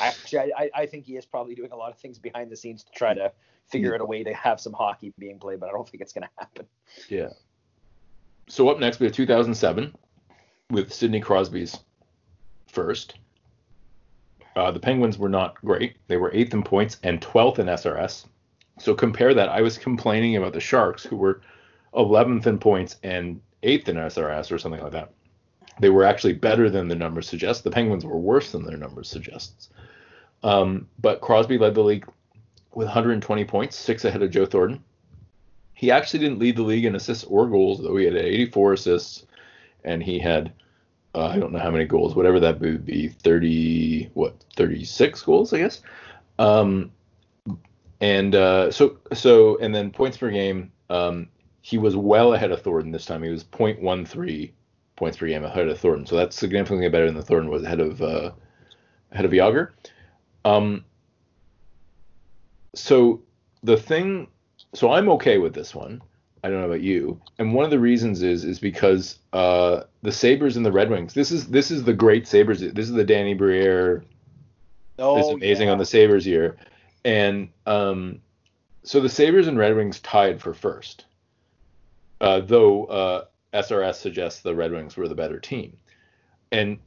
[0.00, 2.56] Actually, I, I- I think he is probably doing a lot of things behind the
[2.56, 3.32] scenes to try to
[3.68, 6.12] figure out a way to have some hockey being played, but I don't think it's
[6.12, 6.66] going to happen.
[7.08, 7.28] Yeah.
[8.48, 9.94] So up next we have 2007
[10.70, 11.78] with Sidney Crosby's
[12.68, 13.18] first.
[14.54, 15.96] Uh, the Penguins were not great.
[16.08, 18.26] They were eighth in points and 12th in SRS.
[18.78, 19.48] So compare that.
[19.48, 21.40] I was complaining about the Sharks, who were
[21.94, 25.12] 11th in points and eighth in SRS or something like that.
[25.80, 27.64] They were actually better than the numbers suggest.
[27.64, 29.68] The Penguins were worse than their numbers suggests.
[30.42, 32.06] Um, but Crosby led the league
[32.74, 34.82] with 120 points, six ahead of Joe Thornton.
[35.74, 37.96] He actually didn't lead the league in assists or goals, though.
[37.96, 39.26] He had 84 assists,
[39.84, 40.52] and he had
[41.16, 45.52] uh, I don't know how many goals, whatever that would be, 30 what 36 goals,
[45.52, 45.80] I guess.
[46.38, 46.92] Um,
[48.00, 51.28] and uh, so so and then points per game, um,
[51.62, 53.22] he was well ahead of Thornton this time.
[53.22, 54.52] He was 0.13
[54.96, 57.80] points per game ahead of Thornton, so that's significantly better than the Thornton was ahead
[57.80, 58.32] of uh,
[59.12, 59.70] ahead of Jagr.
[60.44, 60.84] Um,
[62.74, 63.22] so
[63.62, 64.28] the thing
[64.74, 66.02] so I'm okay with this one.
[66.44, 67.20] I don't know about you.
[67.38, 71.14] And one of the reasons is is because uh, the Sabres and the Red Wings.
[71.14, 72.60] This is this is the great Sabres.
[72.60, 74.04] This is the Danny Briere.
[74.98, 75.72] Oh, is amazing yeah.
[75.72, 76.56] on the Sabres year,
[77.04, 78.20] and um,
[78.82, 81.04] so the Sabres and Red Wings tied for first.
[82.20, 83.24] Uh, though uh,
[83.56, 85.76] SRS suggests the Red Wings were the better team,
[86.52, 86.78] and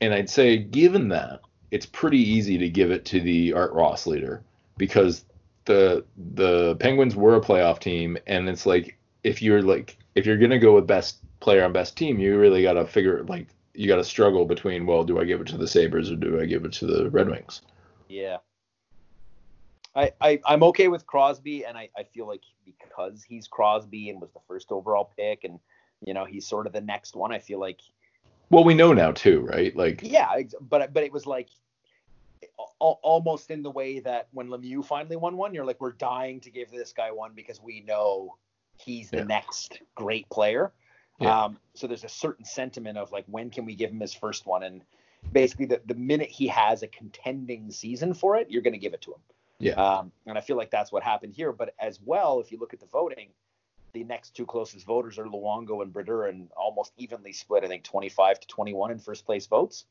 [0.00, 4.06] and I'd say given that it's pretty easy to give it to the Art Ross
[4.06, 4.42] leader
[4.76, 5.24] because
[5.64, 10.36] the the Penguins were a playoff team, and it's like if you're like if you're
[10.36, 14.04] gonna go with best player on best team, you really gotta figure like you gotta
[14.04, 16.72] struggle between well, do I give it to the Sabres or do I give it
[16.74, 17.62] to the Red Wings?
[18.08, 18.38] Yeah.
[19.96, 24.20] I, I I'm okay with Crosby, and I, I feel like because he's Crosby and
[24.20, 25.60] was the first overall pick, and
[26.04, 27.32] you know he's sort of the next one.
[27.32, 27.80] I feel like.
[28.50, 29.74] Well, we know now too, right?
[29.74, 30.00] Like.
[30.02, 30.28] Yeah,
[30.60, 31.48] but but it was like
[32.78, 36.50] almost in the way that when Lemieux finally won one, you're like, we're dying to
[36.50, 38.36] give this guy one because we know
[38.76, 39.24] he's the yeah.
[39.24, 40.72] next great player.
[41.20, 41.44] Yeah.
[41.44, 44.46] Um, so there's a certain sentiment of like, when can we give him his first
[44.46, 44.62] one?
[44.64, 44.82] And
[45.32, 48.94] basically, the, the minute he has a contending season for it, you're going to give
[48.94, 49.20] it to him.
[49.58, 49.72] Yeah.
[49.74, 51.52] Um, and I feel like that's what happened here.
[51.52, 53.28] But as well, if you look at the voting,
[53.94, 57.64] the next two closest voters are Luongo and Brodeur, and almost evenly split.
[57.64, 59.86] I think 25 to 21 in first place votes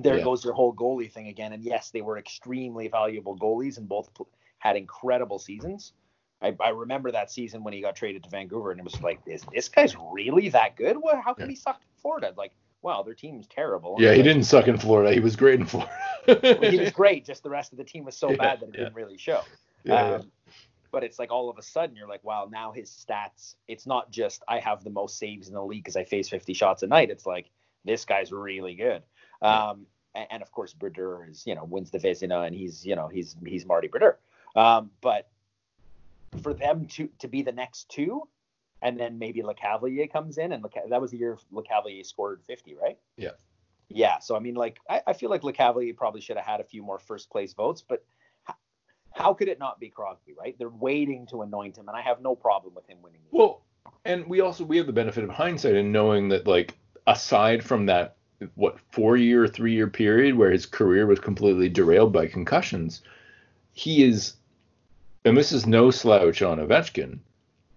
[0.00, 0.24] there yeah.
[0.24, 1.52] goes your whole goalie thing again.
[1.52, 4.10] And yes, they were extremely valuable goalies and both
[4.58, 5.92] had incredible seasons.
[6.42, 9.20] I, I, remember that season when he got traded to Vancouver, and it was like,
[9.24, 10.96] is this guy's really that good?
[11.00, 11.50] Well, how come yeah.
[11.50, 12.34] he sucked in Florida?
[12.36, 12.52] Like,
[12.82, 13.96] wow, their team's terrible.
[13.98, 15.12] Yeah, he didn't suck in Florida.
[15.14, 15.92] He was great in Florida.
[16.26, 17.24] well, he was great.
[17.24, 19.42] Just the rest of the team was so yeah, bad that it didn't really show.
[19.84, 20.32] Yeah, um,
[20.94, 23.56] But it's like all of a sudden you're like, wow, now his stats.
[23.68, 26.54] It's not just I have the most saves in the league because I face 50
[26.54, 27.10] shots a night.
[27.10, 27.50] It's like
[27.84, 29.02] this guy's really good.
[29.42, 32.96] Um, and, and, of course, Brodeur is you know wins the Vezina, and he's you
[32.96, 34.18] know he's he's Marty Brodeur.
[34.56, 35.28] Um, but
[36.42, 38.28] for them to to be the next two,
[38.82, 42.76] and then maybe Lecavalier comes in, and Le, that was the year Lecavalier scored 50,
[42.80, 42.98] right?
[43.16, 43.30] Yeah.
[43.88, 44.18] Yeah.
[44.18, 46.82] So I mean, like I, I feel like Lecavalier probably should have had a few
[46.82, 48.04] more first place votes, but
[49.14, 50.56] how, could it not be Crosby, right?
[50.58, 53.20] They're waiting to anoint him, and I have no problem with him winning.
[53.30, 53.62] Well,
[54.04, 56.74] and we also we have the benefit of hindsight in knowing that like
[57.06, 58.16] aside from that
[58.56, 63.02] what four year, three year period where his career was completely derailed by concussions.
[63.72, 64.34] He is,
[65.24, 67.18] and this is no slouch on Ovechkin.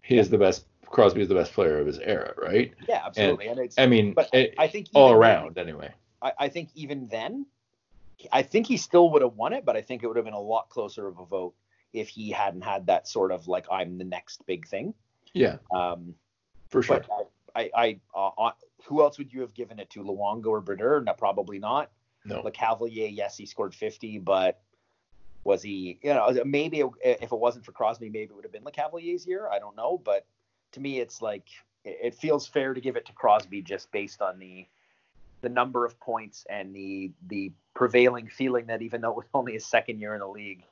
[0.01, 0.65] He is the best.
[0.87, 2.73] Crosby is the best player of his era, right?
[2.87, 3.47] Yeah, absolutely.
[3.47, 5.93] And, and I mean, but it, I think all around then, anyway.
[6.21, 7.45] I, I think even then,
[8.31, 10.33] I think he still would have won it, but I think it would have been
[10.33, 11.53] a lot closer of a vote
[11.93, 14.93] if he hadn't had that sort of like I'm the next big thing.
[15.33, 15.57] Yeah.
[15.71, 16.15] Um,
[16.69, 17.03] for sure.
[17.55, 18.51] I, I, uh,
[18.85, 20.03] who else would you have given it to?
[20.03, 21.01] Luongo or Brodeur?
[21.01, 21.91] No, probably not.
[22.25, 22.43] No.
[22.43, 24.59] Lecavalier, yes, he scored 50, but
[25.43, 28.63] was he, you know, maybe if it wasn't for Crosby, maybe it would have been
[28.63, 29.49] Lecavalier's year.
[29.49, 29.99] I don't know.
[30.03, 30.25] But
[30.73, 31.45] to me, it's like,
[31.85, 34.67] it feels fair to give it to Crosby just based on the
[35.41, 39.53] the number of points and the the prevailing feeling that even though it was only
[39.53, 40.63] his second year in the league,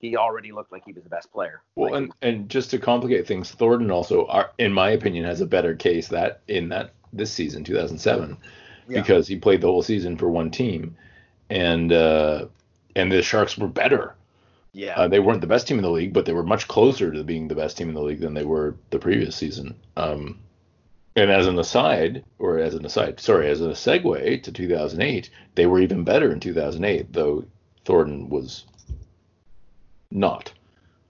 [0.00, 1.62] he already looked like he was the best player.
[1.74, 5.40] Well, like, and and just to complicate things, Thornton also, are, in my opinion, has
[5.40, 8.36] a better case that in that this season, 2007,
[8.88, 9.00] yeah.
[9.00, 10.96] because he played the whole season for one team,
[11.50, 12.46] and uh,
[12.94, 14.14] and the Sharks were better.
[14.72, 17.10] Yeah, uh, they weren't the best team in the league, but they were much closer
[17.10, 19.74] to being the best team in the league than they were the previous season.
[19.96, 20.40] Um,
[21.16, 25.66] and as an aside, or as an aside, sorry, as a segue to 2008, they
[25.66, 27.44] were even better in 2008, though
[27.84, 28.66] Thornton was
[30.10, 30.52] not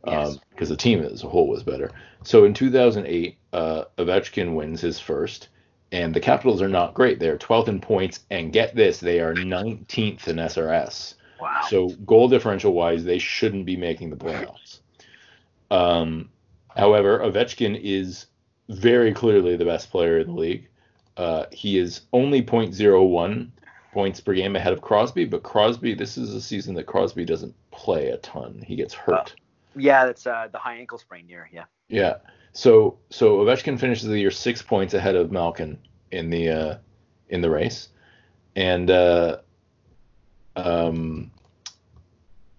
[0.03, 1.90] because um, the team as a whole was better.
[2.23, 5.49] So in 2008, uh, Ovechkin wins his first,
[5.90, 7.19] and the Capitals are not great.
[7.19, 11.14] They're 12th in points, and get this, they are 19th in SRS.
[11.40, 11.61] Wow.
[11.69, 14.79] So goal differential wise, they shouldn't be making the playoffs.
[15.71, 16.31] Um,
[16.75, 18.27] however, Ovechkin is
[18.68, 20.68] very clearly the best player in the league.
[21.16, 23.50] Uh, he is only 0.01
[23.92, 27.55] points per game ahead of Crosby, but Crosby, this is a season that Crosby doesn't
[27.70, 28.62] play a ton.
[28.66, 29.35] He gets hurt.
[29.35, 31.48] Uh, yeah, that's uh, the high ankle sprain year.
[31.52, 31.64] Yeah.
[31.88, 32.16] Yeah.
[32.52, 35.79] So so Ovechkin finishes the year six points ahead of Malkin
[36.11, 36.79] in the uh,
[37.29, 37.88] in the race,
[38.55, 39.38] and uh,
[40.57, 41.31] um,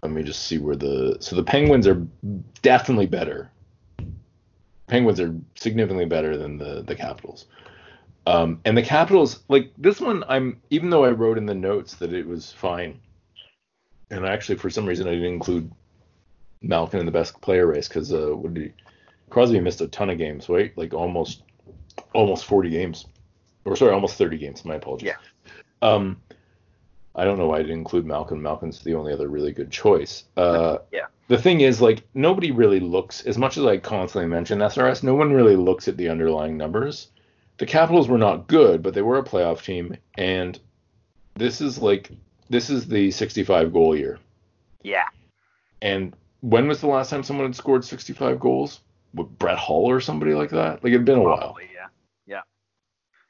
[0.02, 2.06] let me just see where the so the Penguins are
[2.62, 3.50] definitely better.
[4.88, 7.46] Penguins are significantly better than the the Capitals.
[8.26, 11.94] Um, and the Capitals, like this one, I'm even though I wrote in the notes
[11.96, 13.00] that it was fine,
[14.10, 15.70] and actually for some reason I didn't include
[16.60, 18.72] Malkin in the best player race because uh, he,
[19.30, 20.76] Crosby missed a ton of games, right?
[20.76, 21.42] Like almost
[22.14, 23.06] almost 40 games,
[23.64, 24.64] or sorry, almost 30 games.
[24.64, 25.08] My apologies.
[25.08, 25.16] Yeah.
[25.80, 26.20] Um,
[27.14, 28.40] I don't know why I didn't include Malkin.
[28.40, 30.24] Malkin's the only other really good choice.
[30.36, 31.06] Uh, yeah.
[31.28, 35.02] The thing is, like, nobody really looks as much as I constantly mention SRS.
[35.02, 37.08] No one really looks at the underlying numbers
[37.58, 40.58] the Capitals were not good, but they were a playoff team, and
[41.34, 42.10] this is like
[42.48, 44.18] this is the 65 goal year.
[44.82, 45.04] Yeah.
[45.82, 48.80] And when was the last time someone had scored 65 goals?
[49.12, 50.82] what, Brett Hull or somebody like that.
[50.84, 51.72] Like it'd been a Probably, while.
[51.74, 51.86] yeah.
[52.26, 52.40] Yeah.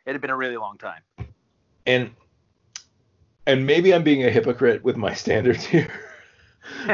[0.06, 1.02] It had been a really long time.
[1.86, 2.10] And
[3.48, 5.88] and maybe I'm being a hypocrite with my standards here,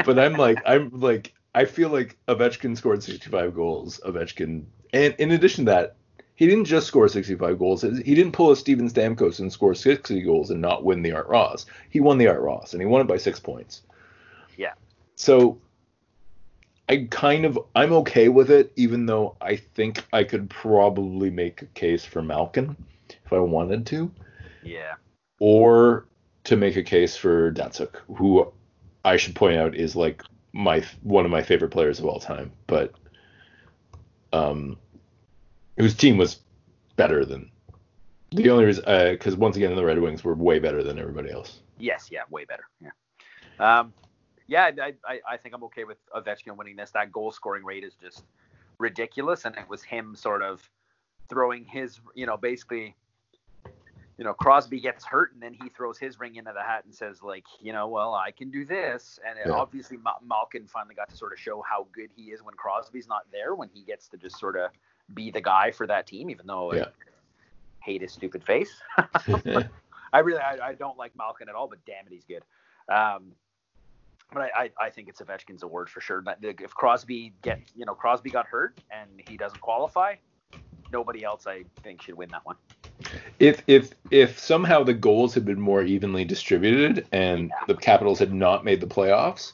[0.05, 3.99] but I'm like I'm like I feel like Ovechkin scored 65 goals.
[4.05, 4.63] Ovechkin,
[4.93, 5.95] and in addition to that,
[6.35, 7.81] he didn't just score 65 goals.
[7.83, 11.27] He didn't pull a Steven Stamkos and score 60 goals and not win the Art
[11.27, 11.65] Ross.
[11.89, 13.83] He won the Art Ross, and he won it by six points.
[14.57, 14.73] Yeah.
[15.15, 15.57] So
[16.89, 21.61] I kind of I'm okay with it, even though I think I could probably make
[21.61, 22.75] a case for Malkin
[23.25, 24.11] if I wanted to,
[24.63, 24.93] Yeah.
[25.39, 26.05] or
[26.45, 28.51] to make a case for Datsyuk, who
[29.03, 32.51] I should point out is like my one of my favorite players of all time,
[32.67, 32.93] but
[34.31, 34.77] um,
[35.77, 36.39] whose team was
[36.95, 37.51] better than
[38.31, 41.59] the only reason because once again the Red Wings were way better than everybody else.
[41.77, 42.67] Yes, yeah, way better.
[42.81, 42.91] Yeah.
[43.59, 43.93] Um,
[44.47, 46.91] yeah, I, I, I think I'm okay with Ovechkin winning this.
[46.91, 48.23] That goal scoring rate is just
[48.77, 50.69] ridiculous, and it was him sort of
[51.29, 52.95] throwing his, you know, basically,
[54.17, 56.93] you know, Crosby gets hurt, and then he throws his ring into the hat and
[56.95, 59.53] says, like, you know, well, I can do this, and it, Yeah.
[59.53, 63.07] obviously Ma- Malkin finally got to sort of show how good he is when Crosby's
[63.07, 64.71] not there, when he gets to just sort of
[65.13, 66.85] be the guy for that team, even though Yeah.
[66.85, 66.91] I
[67.83, 68.71] hate his stupid face.
[70.13, 72.43] I really I, I don't like Malkin at all, but damn it, he's good.
[72.87, 73.33] Um,
[74.31, 74.49] but I,
[74.79, 76.21] I, I think it's Ovechkin's award for sure.
[76.21, 80.15] But If Crosby get you know Crosby got hurt and he doesn't qualify,
[80.91, 82.55] nobody else I think should win that one.
[83.39, 87.55] If if if somehow the goals had been more evenly distributed and Yeah.
[87.67, 89.53] the Capitals had not made the playoffs,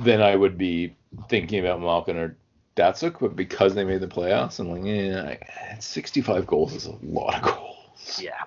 [0.00, 0.94] then I would be
[1.28, 2.36] thinking about Malkin or
[2.76, 3.20] Datsyuk.
[3.20, 7.42] But because they made the playoffs, I'm like, yeah, 65 goals is a lot of
[7.42, 8.20] goals.
[8.22, 8.42] Yeah,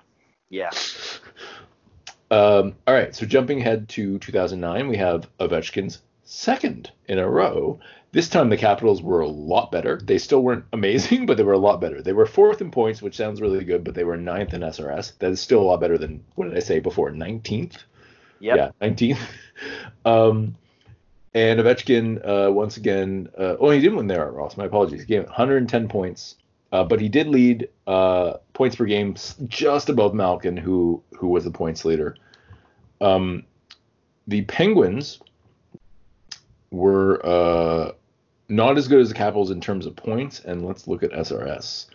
[0.49, 0.71] yeah,
[2.31, 5.99] Um, all right, so jumping ahead to 2009, we have Ovechkin's
[6.31, 7.77] second in a row.
[8.13, 9.99] This time the Capitals were a lot better.
[10.01, 12.01] They still weren't amazing, but they were a lot better.
[12.01, 15.17] They were fourth in points, which sounds really good, but they were ninth in SRS.
[15.19, 17.11] That is still a lot better than what did I say before?
[17.11, 17.77] 19th.
[18.39, 18.73] yep.
[18.81, 19.19] Yeah, 19th.
[20.05, 20.55] Um,
[21.35, 23.29] and Ovechkin uh, once again.
[23.37, 24.57] Uh, oh, he didn't win the Art Ross.
[24.57, 25.01] My apologies.
[25.01, 26.37] He gave 110 points,
[26.71, 29.15] uh, but he did lead uh, points per game
[29.47, 32.15] just above Malkin, who who was the points leader.
[33.01, 33.43] Um,
[34.27, 35.19] the Penguins
[36.71, 37.91] were uh,
[38.49, 41.87] not as good as the Capitals in terms of points, and let's look at SRS.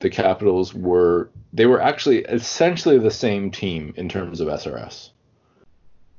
[0.00, 5.10] The Capitals were they were actually essentially the same team in terms of SRS.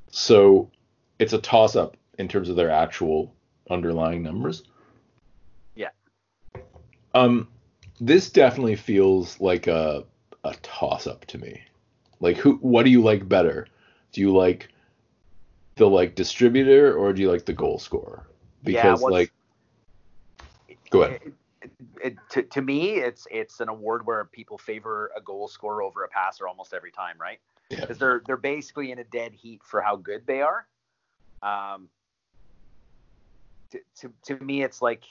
[0.09, 0.71] So
[1.19, 3.33] it's a toss up in terms of their actual
[3.69, 4.63] underlying numbers.
[5.75, 5.89] Yeah.
[7.13, 7.47] Um,
[7.99, 10.05] this definitely feels like a
[10.43, 11.61] a toss up to me.
[12.19, 13.67] Like who what do you like better?
[14.11, 14.69] Do you like
[15.77, 18.25] the like distributor or do you like the goal scorer?
[18.63, 19.31] Because what's- like
[20.89, 21.21] go ahead.
[21.23, 21.71] It, it,
[22.03, 26.03] it, to, to me, it's it's an award where people favor a goal scorer over
[26.03, 27.39] a passer almost every time, right?
[27.69, 27.81] Yeah.
[27.81, 30.67] Because they're they're basically in a dead heat for how good they are.
[31.41, 31.89] Um,
[33.71, 35.03] to, to, to me, it's like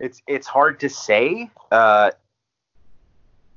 [0.00, 2.10] it's it's hard to say uh,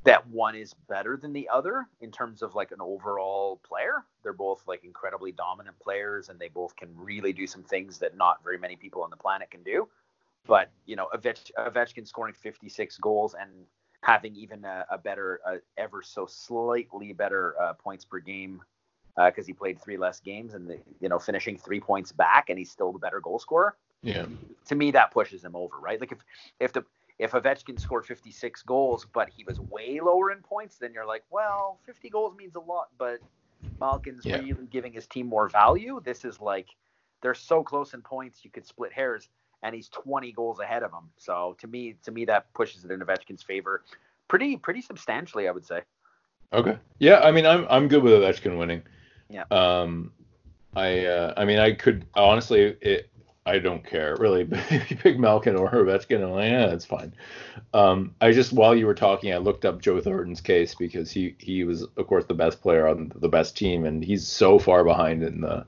[0.07, 4.05] that one is better than the other in terms of like an overall player.
[4.23, 8.17] They're both like incredibly dominant players, and they both can really do some things that
[8.17, 9.87] not very many people on the planet can do.
[10.47, 13.49] But you know, Ovech- Ovechkin scoring 56 goals and
[14.01, 18.61] having even a, a better, uh, ever so slightly better uh, points per game
[19.25, 22.57] because he played three less games and the, you know finishing three points back, and
[22.57, 24.25] he's still the better goal scorer Yeah.
[24.67, 25.99] to me that pushes him over, right?
[25.99, 26.19] Like if
[26.59, 26.85] if the
[27.19, 31.23] if Ovechkin scored 56 goals but he was way lower in points, then you're like,
[31.29, 33.19] well, 50 goals means a lot, but
[33.79, 34.37] Malkin's Yeah.
[34.37, 36.01] really giving his team more value.
[36.03, 36.67] This is like
[37.21, 39.29] they're so close in points you could split hairs,
[39.63, 41.09] and he's 20 goals ahead of him.
[41.17, 43.83] So to me, to me that pushes it in Ovechkin's favor,
[44.27, 45.81] pretty pretty substantially, I would say.
[46.53, 46.77] Okay.
[46.99, 48.83] Yeah, I mean, I'm I'm good with Ovechkin winning.
[49.29, 49.43] Yeah.
[49.51, 50.11] Um,
[50.75, 53.09] I uh, I mean, I could honestly, it
[53.47, 54.47] I don't care really.
[54.51, 57.13] if you pick Malkin or Ovechkin, I'm like, yeah, it's fine.
[57.73, 61.35] Um, I just while you were talking, I looked up Joe Thornton's case because he
[61.39, 64.83] he was of course the best player on the best team, and he's so far
[64.83, 65.65] behind in the.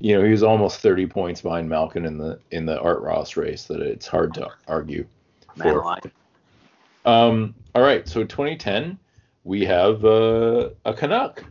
[0.00, 3.36] You know, he was almost 30 points behind Malkin in the in the Art Ross
[3.36, 5.06] race that it's hard to argue.
[5.56, 6.00] For.
[7.04, 8.98] Um, all right, so 2010,
[9.44, 11.44] we have uh, a Canuck.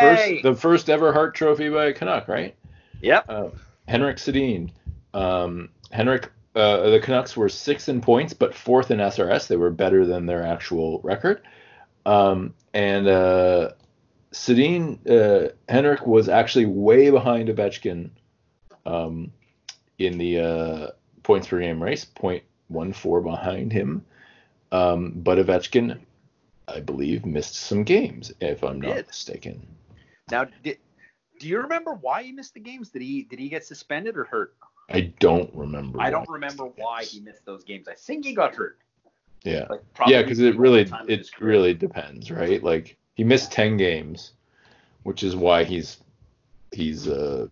[0.00, 2.54] The first, the first ever Hart Trophy by a Canuck, right?
[3.00, 3.24] yep.
[3.28, 3.48] Uh,
[3.88, 4.70] Henrik Sedin.
[5.14, 9.48] Um, Henrik, uh, the Canucks were sixth in points, but fourth in SRS.
[9.48, 11.42] They were better than their actual record.
[12.06, 13.72] Um, and uh,
[14.32, 18.10] Sedin, uh, Henrik was actually way behind Ovechkin
[18.86, 19.32] um,
[19.98, 20.86] in the uh,
[21.22, 24.04] points per game race, 0.14 behind him.
[24.72, 25.98] Um, but Ovechkin,
[26.68, 29.66] I believe, missed some games, if I'm not mistaken.
[30.30, 30.78] Now, did,
[31.40, 32.90] do you remember why he missed the games?
[32.90, 34.54] Did he did he get suspended or hurt?
[34.90, 36.00] I don't remember.
[36.00, 37.88] I don't remember why he missed those games.
[37.88, 38.78] I think he got hurt.
[39.44, 39.66] Yeah.
[39.70, 42.62] Like yeah, because it really it really depends, right?
[42.62, 44.32] Like he missed ten games,
[45.04, 45.98] which is why he's
[46.72, 47.46] he's uh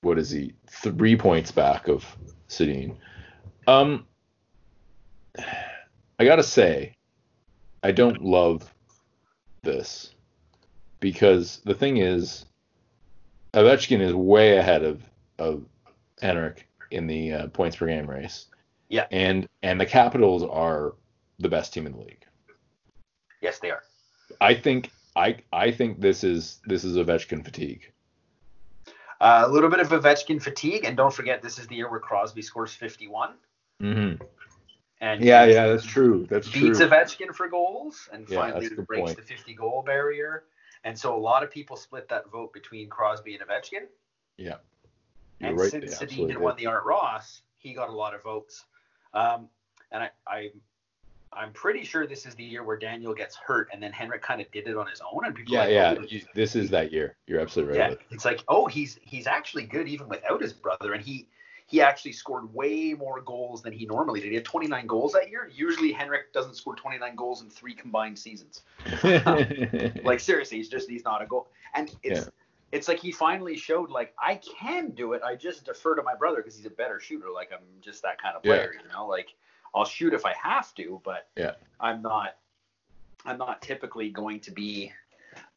[0.00, 2.04] what is he three points back of
[2.48, 2.96] Sedin.
[3.66, 4.06] Um,
[6.18, 6.96] I gotta say,
[7.82, 8.72] I don't love
[9.62, 10.14] this
[11.00, 12.46] because the thing is,
[13.54, 15.02] Ovechkin is way ahead of
[15.38, 15.64] of
[16.22, 18.46] Henrik in the uh, points per game race.
[18.88, 19.06] Yeah.
[19.10, 20.94] And and the Capitals are
[21.38, 22.24] the best team in the league.
[23.40, 23.82] Yes, they are.
[24.40, 27.92] I think I I think this is this is Ovechkin fatigue.
[29.20, 31.98] Uh, a little bit of Ovechkin fatigue, and don't forget this is the year where
[32.00, 33.34] Crosby scores 51,
[33.82, 34.22] Mm-hmm.
[35.00, 36.26] and Yeah, yeah, that's true.
[36.30, 36.68] That's true.
[36.68, 39.16] beats Ovechkin for goals, and Yeah, finally that's a good breaks point.
[39.16, 40.44] the 50 goal barrier.
[40.84, 43.86] And so a lot of people split that vote between Crosby and Ovechkin.
[45.40, 45.70] You're and right.
[45.70, 46.44] since Sedin absolutely had did.
[46.44, 48.64] won the Art Ross, he got a lot of votes.
[49.14, 49.48] Um,
[49.92, 50.50] and I, I,
[51.32, 54.40] I'm pretty sure this is the year where Daniel gets hurt, and then Henrik kind
[54.40, 55.94] of did it on his own, and people Yeah, like, yeah.
[55.98, 57.16] oh, you- this is that year.
[57.26, 57.90] You're absolutely right.
[57.92, 61.28] yeah, it's like, oh, he's he's actually good even without his brother, and he
[61.66, 64.30] he actually scored way more goals than he normally did.
[64.30, 65.50] He had 29 goals that year.
[65.54, 68.62] Usually Henrik doesn't score 29 goals in three combined seasons.
[70.02, 71.48] Like seriously, he's just he's not a goal.
[71.74, 72.30] And it's Yeah.
[72.72, 75.22] It's like he finally showed like I can do it.
[75.22, 77.30] I just defer to my brother because he's a better shooter.
[77.32, 78.56] Like I'm just that kind of Yeah.
[78.56, 79.06] player, you know.
[79.06, 79.34] Like
[79.74, 81.52] I'll shoot if I have to, but Yeah.
[81.80, 82.36] I'm not
[83.24, 84.92] I'm not typically going to be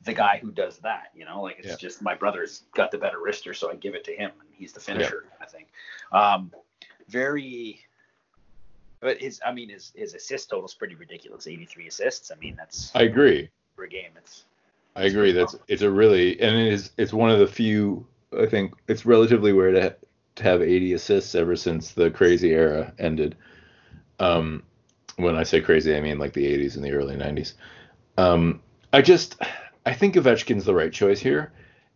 [0.03, 1.41] the guy who does that, you know.
[1.41, 1.75] Like it's Yeah.
[1.75, 4.73] just my brother's got the better wrister, so I give it to him, and he's
[4.73, 5.25] the finisher.
[5.41, 5.67] I think.
[6.11, 6.51] Um,
[7.07, 7.85] very.
[8.99, 11.47] But his, I mean, his his assist total is pretty ridiculous.
[11.47, 12.31] 83 assists.
[12.31, 13.49] I mean, that's I agree.
[13.75, 14.11] per game.
[14.17, 14.45] It's
[14.95, 15.31] I agree.
[15.31, 18.05] That's it's a really and it is it's one of the few.
[18.37, 19.95] I think it's relatively rare to
[20.35, 23.35] to have 80 assists ever since the crazy era ended.
[24.19, 24.63] Um,
[25.17, 27.55] when I say crazy, I mean like the 80s and the early 90s.
[28.17, 28.61] Um,
[28.93, 29.41] I just
[29.85, 31.53] I think Ovechkin's the right choice here,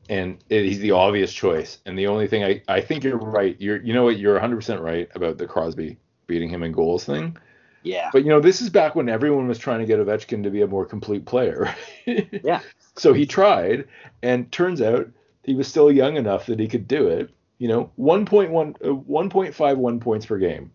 [0.10, 1.80] and it, he's the obvious choice.
[1.86, 3.56] And the only thing I I think you're right.
[3.60, 7.06] You're you know what you're 100 percent right about the Crosby beating him in goals
[7.06, 7.38] thing.
[7.84, 10.50] yeah, But you know, this is back when everyone was trying to get Ovechkin to
[10.52, 11.74] be a more complete player.
[12.42, 12.62] Yeah.
[12.98, 13.86] So he tried,
[14.22, 15.10] and turns out
[15.44, 17.30] he was still young enough that he could do it.
[17.58, 20.72] You know, 1.1, uh, 1.51 points per game,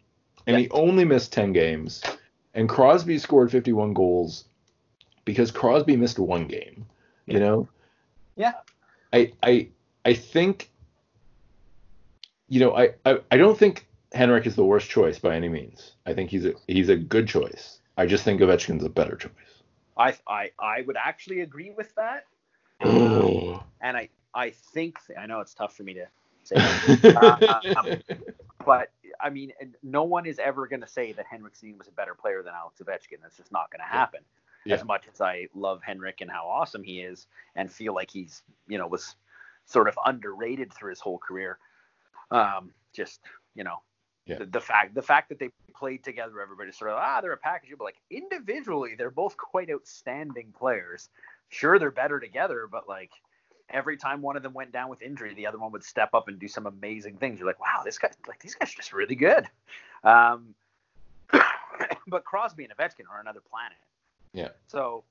[0.46, 2.02] and he only missed 10 games.
[2.54, 4.44] And Crosby scored 51 goals
[5.24, 6.86] because Crosby missed one game.
[7.26, 7.68] You know.
[8.36, 8.54] Yeah.
[9.12, 9.68] I I
[10.04, 10.70] I think.
[12.48, 15.92] You know, I, I I don't think Henrik is the worst choice by any means.
[16.06, 17.78] I think he's a he's a good choice.
[17.96, 19.32] I just think Ovechkin's a better choice.
[20.00, 22.24] I I I would actually agree with that.
[22.82, 23.62] Oh.
[23.80, 26.06] And I I think I know it's tough for me to
[26.44, 27.76] say, that.
[27.76, 28.18] um,
[28.64, 28.90] but
[29.20, 32.14] I mean, no one is ever going to say that Henrik Sedin was a better
[32.14, 33.20] player than Alex Ovechkin.
[33.22, 34.20] That's just not going to happen.
[34.64, 34.76] Yeah.
[34.76, 37.26] As much as I love Henrik and how awesome he is,
[37.56, 39.16] and feel like he's you know was
[39.66, 41.58] sort of underrated through his whole career.
[42.30, 43.20] Um, just
[43.54, 43.82] you know,
[44.30, 44.38] Yeah.
[44.38, 47.36] the, the fact the fact that they played together, everybody sort of ah they're a
[47.36, 51.08] package, but like individually they're both quite outstanding players.
[51.48, 53.10] Sure, they're better together, but like
[53.70, 56.28] every time one of them went down with injury, the other one would step up
[56.28, 57.38] and do some amazing things.
[57.38, 59.46] You're like, wow, this guy, like these guys are just really good.
[60.04, 60.54] Um,
[62.06, 63.78] but Crosby and Ovechkin are another planet.
[64.32, 64.50] Yeah.
[64.68, 65.04] So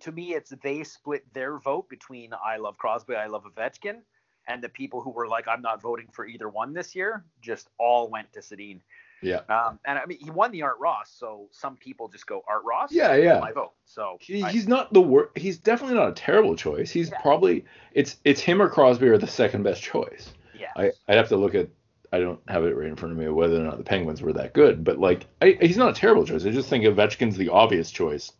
[0.00, 4.00] to me, it's they split their vote between I love Crosby, I love Ovechkin,
[4.48, 7.68] and the people who were like, I'm not voting for either one this year, just
[7.78, 8.80] all went to Sedin.
[9.22, 9.40] Yeah.
[9.48, 12.62] Um, and I mean, he won the Art Ross, so some people just go Art
[12.64, 12.92] Ross.
[12.92, 13.40] Yeah, yeah.
[13.40, 13.72] My vote.
[13.86, 15.36] So He, I- he's not the worst.
[15.38, 16.90] He's definitely not a terrible choice.
[16.90, 17.20] He's Yeah.
[17.22, 20.32] probably it's it's him or Crosby are the second best choice.
[20.58, 20.68] yeah.
[20.76, 21.68] I I'd have to look at.
[22.12, 24.32] I don't have it right in front of me whether or not the Penguins were
[24.34, 26.46] that good, but like I, he's not a terrible choice.
[26.46, 28.32] I just think Ovechkin's the obvious choice,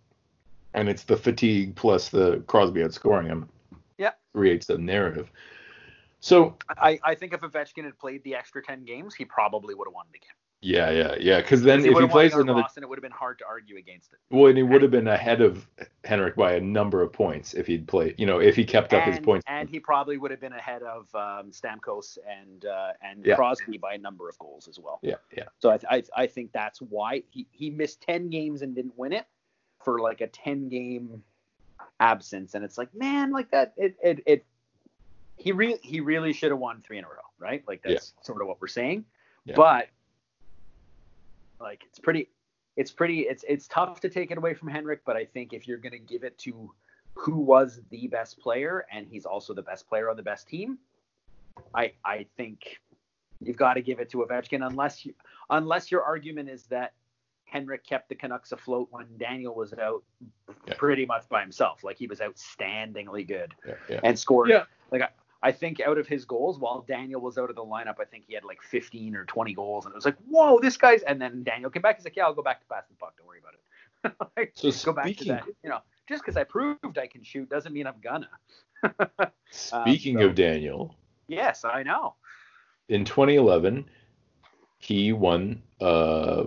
[0.75, 3.49] and it's the fatigue plus the Crosby outscoring him.
[3.99, 4.13] Yeah.
[4.35, 5.31] Creates the narrative.
[6.27, 9.87] So I, I think if Ovechkin had played the extra 10 games, he probably would
[9.87, 10.29] have won the game.
[10.61, 11.41] yeah, yeah, yeah.
[11.41, 13.77] Because then he if he plays another, and it would have been hard to argue
[13.77, 14.19] against it.
[14.31, 15.69] well, and he would have been ahead of
[16.03, 18.17] Henrik by a number of points if he'd played.
[18.19, 19.45] You know, if he kept up his points.
[19.47, 23.37] and he probably would have been ahead of um, Stamkos and uh, and Yeah.
[23.37, 24.99] Crosby by a number of goals as well.
[25.03, 25.45] yeah, yeah.
[25.61, 29.13] So I, I I think that's why he, he missed 10 games and didn't win
[29.13, 29.27] it
[29.85, 31.23] for like a 10 game
[32.01, 34.45] absence, and it's like man, like that it it, it
[35.37, 37.63] he really he really should have won three in a row, right?
[37.69, 37.93] Like Yeah.
[37.95, 39.05] that's sort of what we're saying.
[39.45, 39.55] Yeah.
[39.57, 39.89] But
[41.61, 42.29] Like it's pretty,
[42.77, 45.67] it's pretty, it's it's tough to take it away from Henrik, but I think if
[45.67, 46.71] you're gonna give it to
[47.15, 50.79] who was the best player and he's also the best player on the best team,
[51.75, 52.79] I I think
[53.41, 55.15] you've got to give it to Ovechkin unless you
[55.51, 56.93] unless your argument is that
[57.47, 60.03] Henrik kept the Canucks afloat when Daniel was out
[60.67, 60.75] Yeah.
[60.77, 61.85] pretty much by himself.
[61.85, 64.01] Like he was outstandingly good Yeah, yeah.
[64.03, 64.49] and scored.
[64.51, 64.65] Yeah.
[64.91, 65.09] Like I,
[65.47, 68.25] I think out of his goals, while Daniel was out of the lineup, I think
[68.27, 71.03] he had like 15 or 20 goals, and it was like, whoa, this guy's.
[71.03, 71.99] And then Daniel came back.
[71.99, 73.15] He's like, yeah, I'll go back to pass the puck.
[73.17, 74.31] Don't worry about it.
[74.37, 75.45] like, So go back to that.
[75.63, 75.79] You know,
[76.09, 78.29] just because I proved I can shoot doesn't mean I'm gonna.
[79.51, 80.97] speaking so- of Daniel,
[81.29, 82.17] yes, I know.
[82.89, 83.89] in 2011,
[84.79, 85.63] he won.
[85.81, 86.47] Uh,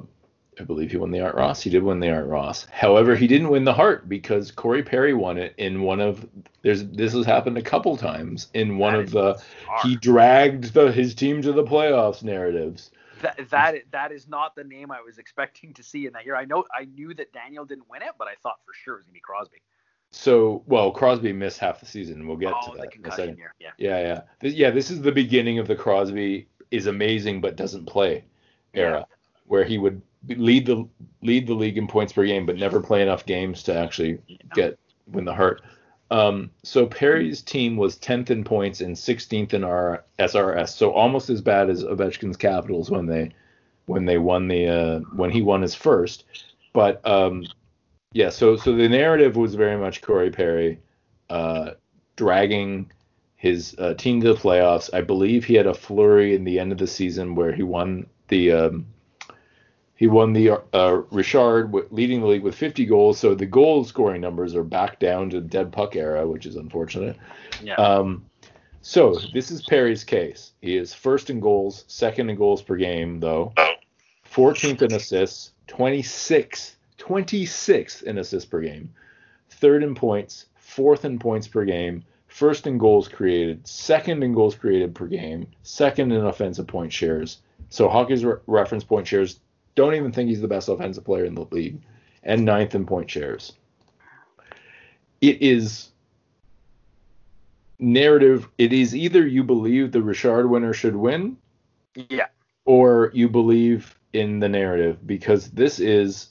[0.59, 1.61] I believe he won the Art Ross.
[1.61, 2.67] He did win the Art Ross.
[2.71, 6.27] However, he didn't win the Hart because Corey Perry won it in one of.
[6.61, 9.41] There's this has happened a couple times in one That of the.
[9.83, 12.91] He dragged the, his team to the playoffs narratives.
[13.21, 16.35] that that that is not the name I was expecting to see in that year.
[16.35, 18.97] I know I knew that Daniel didn't win it, but I thought for sure it
[18.97, 19.61] was gonna be Crosby.
[20.11, 22.27] So, well, Crosby missed half the season.
[22.27, 23.37] We'll get oh, to that in a second.
[23.37, 23.53] year.
[23.59, 23.69] Yeah.
[23.77, 24.71] Yeah, yeah, Th- yeah.
[24.71, 28.25] This is the beginning of the Crosby is amazing but doesn't play
[28.73, 29.05] era,
[29.45, 30.87] where he would lead the
[31.21, 34.19] lead the league in points per game but never play enough games to actually
[34.53, 35.61] get win the Hart.
[36.11, 41.29] Um, so Perry's team was 10th in points and 16th in our SRS, so almost
[41.29, 43.31] as bad as Ovechkin's Capitals when they
[43.85, 46.25] when they won the uh, when he won his first.
[46.73, 47.45] But um,
[48.13, 50.79] yeah, so so the narrative was very much Corey Perry
[51.29, 51.71] uh,
[52.15, 52.91] dragging
[53.35, 54.89] his uh, team to the playoffs.
[54.93, 58.07] I believe he had a flurry in the end of the season where he won
[58.27, 58.85] the um,
[59.99, 63.19] he won the uh, Richard leading the league with 50 goals.
[63.19, 66.55] So the goal scoring numbers are back down to the dead puck era, which is
[66.55, 67.17] unfortunate.
[67.61, 67.75] Yeah.
[67.75, 68.25] Um,
[68.79, 70.53] so this is Perry's case.
[70.61, 73.53] He is first in goals, second in goals per game, though.
[74.33, 78.93] 14th in assists, 26th, 26th in assists per game.
[79.49, 84.55] Third in points, fourth in points per game, first in goals created, second in goals
[84.55, 87.39] created per game, second in offensive point shares.
[87.67, 89.41] So Hockey's re- reference point shares
[89.79, 91.79] don't even think he's the best offensive player in the league,
[92.23, 93.53] and ninth in point shares.
[95.21, 95.89] It is
[97.79, 98.49] narrative.
[98.57, 101.37] It is either you believe the Richard winner should win,
[102.09, 102.27] yeah.
[102.65, 106.29] or you believe in the narrative because this is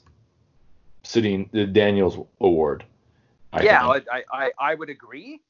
[1.01, 2.85] sitting the Daniels Award.
[3.51, 3.87] I yeah.
[3.87, 5.41] I, I, I would agree.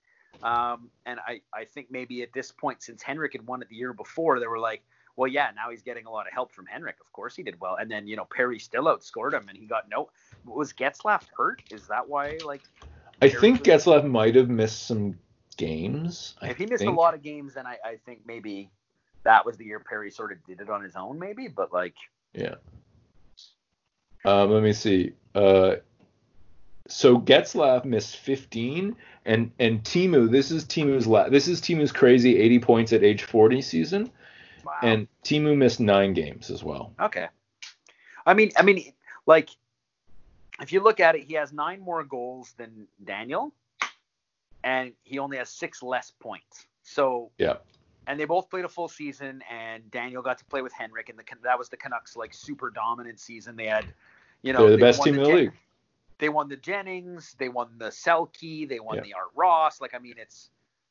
[0.42, 3.76] Um, and I, I think maybe at this point, since Henrik had won it the
[3.76, 4.84] year before, they were like,
[5.20, 6.96] well, yeah, now he's getting a lot of help from Henrik.
[7.02, 7.76] Of course he did well.
[7.76, 10.10] And then, you know, Perry still outscored him and he got no.
[10.46, 11.62] Was Getzlaff hurt?
[11.72, 12.62] Is that why, like,
[13.22, 15.20] I think Getzlaff might have missed some
[15.58, 16.36] games.
[16.42, 16.96] I if he missed think.
[16.96, 18.70] a lot of games, then I, I think maybe
[19.26, 21.50] that was the year Perry sort of did it on his own, maybe.
[21.50, 21.96] But, like,
[22.34, 22.56] Yeah.
[24.24, 25.12] Um, let me see.
[25.36, 25.76] Uh,
[26.88, 28.96] so Getzlaff missed 15,
[29.26, 30.32] and and Teemu.
[30.32, 34.12] This is Teemu's la- This is Teemu's crazy 80 points at age 40 season,
[34.66, 34.74] wow.
[34.82, 36.94] and Teemu missed nine games as well.
[37.00, 37.28] Okay.
[38.26, 38.94] I mean, I mean,
[39.26, 39.50] like,
[40.62, 43.54] if you look at it, he has nine more goals than Daniel,
[44.64, 46.66] and he only has six less points.
[46.84, 47.58] So, Yeah.
[48.08, 51.18] and they both played a full season, and Daniel got to play with Henrik, and
[51.18, 53.56] the that was the Canucks' like super dominant season.
[53.56, 53.86] They had,
[54.42, 55.54] you know, They're the they best team in the Jen- league.
[56.18, 59.04] They won the Jennings, they won the Selke, they won Yeah.
[59.04, 59.80] the Art Ross.
[59.80, 60.50] Like, I mean, it's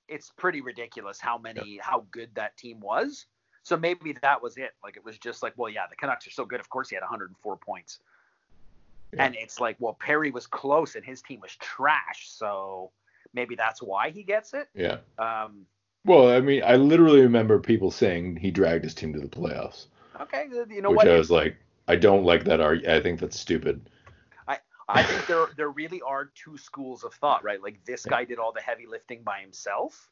[0.08, 3.26] it's pretty ridiculous how many how good that team was.
[3.68, 4.72] So maybe that was it.
[4.82, 6.58] Like it was just like, well, yeah, the Canucks are so good.
[6.58, 7.98] Of course, he had 104 points.
[9.12, 9.24] Yeah.
[9.24, 12.28] And it's like, well, Perry was close and his team was trash.
[12.30, 12.90] So
[13.34, 14.68] maybe that's why he gets it.
[14.74, 14.98] Yeah.
[15.18, 15.66] Um,
[16.04, 19.86] Well, I mean, I literally remember people saying he dragged his team to the playoffs,
[20.20, 21.08] okay, you know which what?
[21.08, 21.56] I was like,
[21.86, 22.96] I don't like that argument.
[22.96, 23.90] I think that's stupid.
[24.46, 24.58] I
[24.88, 27.62] I think there there really are two schools of thought, right?
[27.62, 30.08] Like this guy did all the heavy lifting by himself.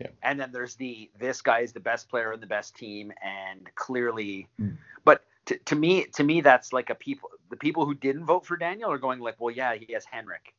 [0.00, 0.08] Yeah.
[0.22, 3.68] And then there's the this guy is the best player in the best team and
[3.74, 4.76] clearly Mm.
[5.04, 8.44] but to, to me to me that's like a people the people who didn't vote
[8.44, 10.52] for Daniel are going like, well yeah, he has Henrik.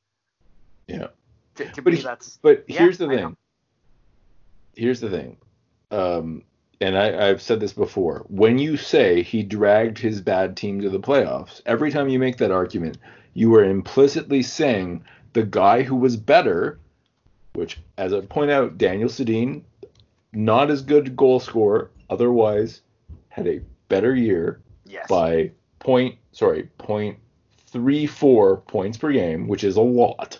[0.88, 1.07] Yeah.
[1.55, 3.23] To, to But me he- that's But Yeah, here's the I thing.
[3.23, 3.35] know.
[4.75, 5.38] Here's the thing.
[5.91, 6.43] Um,
[6.79, 8.25] and I, I've said this before.
[8.29, 12.38] When you say he dragged his bad team to the playoffs, every time you make
[12.38, 12.97] that argument,
[13.33, 16.79] you are implicitly saying the guy who was better,
[17.57, 19.63] which, as I point out, Daniel Sedin,
[20.31, 22.81] not as good goal scorer, otherwise
[23.29, 25.07] had a better year yes.
[25.09, 27.17] by point sorry point
[27.65, 30.37] three four points per game, which is a lot.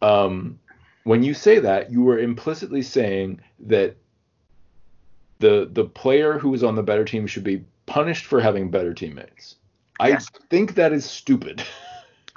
[0.00, 0.58] Um,
[1.04, 3.96] when you say that, you are implicitly saying that
[5.38, 8.94] the the player who is on the better team should be punished for having better
[8.94, 9.56] teammates.
[10.00, 10.28] Yes.
[10.34, 11.62] I think that is stupid.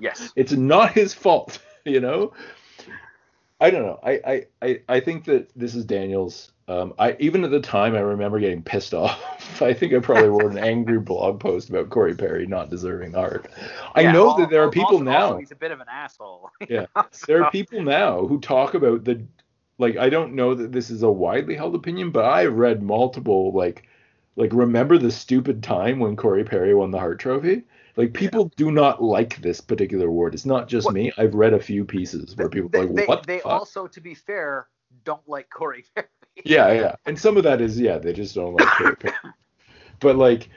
[0.02, 0.34] Yes.
[0.36, 2.34] it's not his fault, you know.
[3.64, 4.00] I don't know.
[4.04, 6.52] I I I, I think that this is Daniel's.
[6.68, 9.62] Um, I even at the time I remember getting pissed off.
[9.62, 13.50] I think I probably wrote an angry blog post about Corey Perry not deserving art.
[13.96, 15.26] I Yeah, know that there are people also- now.
[15.28, 16.50] also he's a bit of an asshole.
[16.70, 16.86] Yeah.
[17.28, 19.24] there are people now who talk about the
[19.78, 23.52] like I don't know that this is a widely held opinion, but I've read multiple
[23.54, 23.88] like
[24.36, 27.64] like remember the stupid time when Corey Perry won the Hart Trophy?
[27.96, 30.34] Like people do not like this particular award.
[30.34, 31.12] It's not just What- me.
[31.18, 33.52] I've read a few pieces where people they, are like they, what the they fuck?
[33.52, 34.68] also, to be fair,
[35.04, 36.08] don't like Corey Perry.
[36.46, 36.96] Yeah, yeah.
[37.06, 39.16] And some of that is yeah, they just don't like Corey Perry.
[40.00, 40.50] But like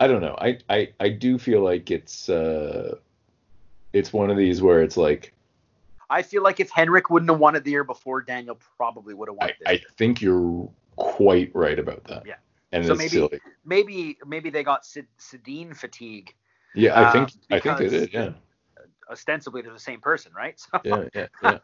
[0.00, 0.36] I don't know.
[0.40, 2.96] I I I do feel like it's uh
[3.92, 5.34] it's one of these where it's like
[6.10, 9.28] I feel like if Henrik wouldn't have won it the year before, Daniel probably would
[9.28, 12.24] have won I, I think you're quite right about that.
[12.26, 12.36] Yeah.
[12.72, 13.40] And So it's maybe- silly.
[13.64, 16.34] Maybe maybe they got Sid- Sedin fatigue.
[16.78, 18.12] Yeah, I think I think they did.
[18.12, 18.30] Yeah,
[19.10, 20.58] Ostensibly, they're the same person, right?
[20.72, 21.58] So, yeah, yeah, yeah.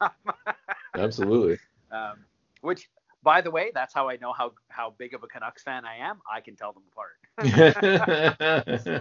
[0.96, 1.58] Absolutely.
[1.92, 2.24] um,
[2.62, 2.88] which,
[3.22, 5.96] by the way, that's how I know how how big of a Canucks fan I
[5.96, 6.20] am.
[6.30, 7.16] I can tell them apart.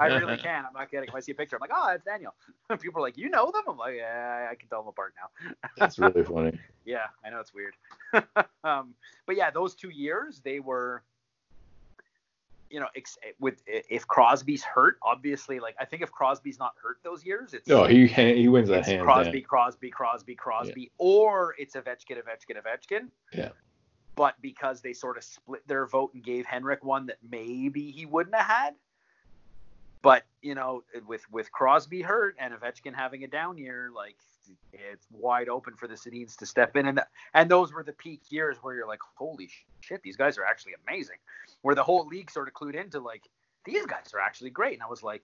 [0.01, 0.66] I really can.
[0.66, 1.07] I'm not kidding.
[1.09, 2.34] If I see a picture, I'm like, oh, that's Daniel.
[2.80, 3.64] People are like, you know them?
[3.68, 5.53] I'm like, yeah, I can tell them apart now.
[5.78, 6.57] That's really funny.
[6.86, 7.76] Yeah, I know it's weird.
[8.64, 8.93] um,
[9.26, 11.03] but yeah, those two years they were,
[12.74, 16.57] you know, ex- eh, with eh, if Crosby's hurt, obviously, like I think if Crosby's
[16.57, 19.03] not hurt those years, it's No, he he wins that hand.
[19.03, 19.41] Crosby.
[19.41, 23.09] Crosby, Crosby, Crosby, or it's Ovechkin, Ovechkin, Ovechkin.
[23.32, 23.49] Yeah.
[24.15, 28.07] But because they sort of split their vote and gave Henrik one that maybe he
[28.07, 28.74] wouldn't have had.
[30.01, 34.17] But you know, with with Crosby hurt and Ovechkin having a down year, like
[34.71, 37.01] it's wide open for the Sedins to step in, and
[37.33, 39.49] and those were the peak years where you're like, holy
[39.81, 41.17] shit, these guys are actually amazing.
[41.61, 43.23] Where the whole league sort of clued into like
[43.65, 45.23] these guys are actually great, and I was like,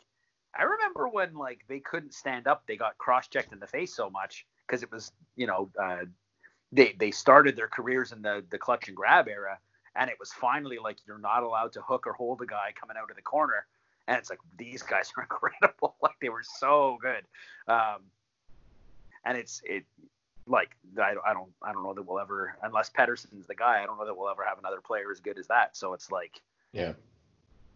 [0.58, 4.10] I remember when like they couldn't stand up, they got cross-checked in the face so
[4.10, 6.06] much because it was you know uh,
[6.72, 9.60] they they started their careers in the the clutch and grab era,
[9.96, 12.98] and it was finally like you're not allowed to hook or hold a guy coming
[12.98, 13.66] out of the corner,
[14.08, 17.24] and it's like these guys are incredible, like they were so good,
[17.72, 18.02] um,
[19.26, 19.84] and it's it
[20.48, 23.86] like I, I don't I don't know that we'll ever unless Pettersson's the guy I
[23.86, 25.76] don't know that we'll ever have another player as good as that.
[25.78, 26.42] So it's like
[26.74, 26.94] Yeah.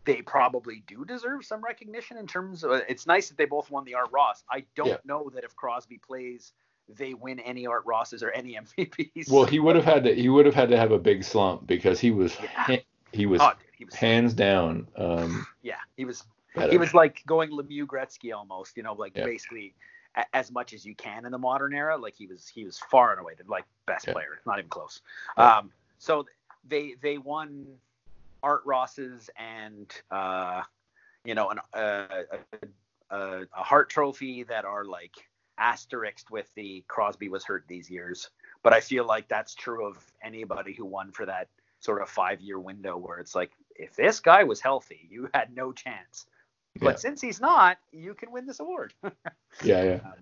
[0.05, 3.85] they probably do deserve some recognition in terms of it's nice that they both won
[3.85, 4.43] the Art Ross.
[4.49, 4.97] I don't Yeah.
[5.05, 6.53] know that if Crosby plays
[6.89, 9.29] they win any Art Rosses or any MVPs.
[9.31, 11.67] Well, he would have had to he would have had to have a big slump
[11.67, 12.35] because he was
[12.67, 12.77] Yeah.
[13.11, 16.23] he was oh, dude, he was hands down um yeah, he was
[16.55, 16.71] better.
[16.71, 19.25] he was like going Lemieux Gretzky almost, you know, like Yeah.
[19.25, 19.75] basically
[20.15, 21.97] a, as much as you can in the modern era.
[21.97, 24.13] Like he was he was far and away the like best Yeah.
[24.13, 25.01] player, not even close.
[25.37, 25.57] Yeah.
[25.57, 26.25] Um, so
[26.67, 27.65] they they won
[28.41, 30.63] Art Rosses and uh,
[31.25, 32.07] you know an, uh,
[33.11, 35.15] a, a, a Hart Trophy that are like
[35.57, 38.29] asterisked with the Crosby was hurt these years.
[38.63, 41.47] But I feel like that's true of anybody who won for that
[41.79, 45.53] sort of five year window where it's like if this guy was healthy, you had
[45.55, 46.25] no chance.
[46.79, 46.95] But Yeah.
[46.95, 48.93] since he's not, you can win this award.
[49.63, 49.99] Yeah, yeah.
[50.03, 50.13] Um,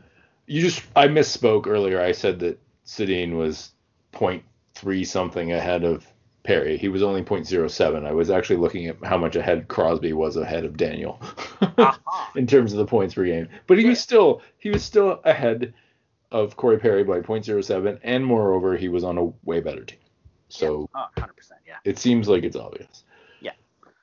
[0.48, 2.02] You just I misspoke earlier.
[2.02, 3.72] I said that Sedin was
[4.14, 6.06] 0.3 something ahead of
[6.44, 6.78] Perry.
[6.78, 8.06] He was only 0.07.
[8.06, 11.22] I was actually looking at how much ahead Crosby was ahead of Daniel
[11.78, 12.32] Aha.
[12.36, 13.48] in terms of the points per game.
[13.68, 13.92] But he Yeah.
[13.92, 15.74] was still he was still ahead
[16.32, 20.00] of Corey Perry by 0.07 and moreover he was on a way better team.
[20.50, 21.30] So Oh, 100%.
[21.66, 21.78] Yeah.
[21.86, 23.06] it seems like it's obvious.
[23.40, 23.52] Yeah.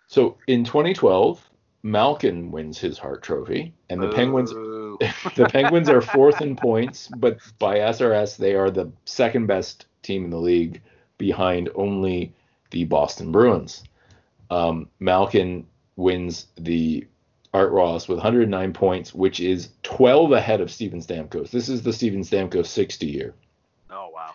[0.07, 1.45] So in 2012,
[1.83, 7.39] Malkin wins his Hart Trophy, and the Penguins the Penguins are fourth in points, but
[7.59, 10.83] by SRS they are the second best team in the league,
[11.19, 12.33] behind only
[12.71, 13.83] the Boston Bruins.
[14.51, 15.67] Um, Malkin
[15.97, 17.07] wins the
[17.55, 21.51] Art Ross with 109 points, which is 12 ahead of Steven Stamkos.
[21.51, 23.35] This is the Steven Stamkos 60 year.
[23.91, 24.31] Oh wow.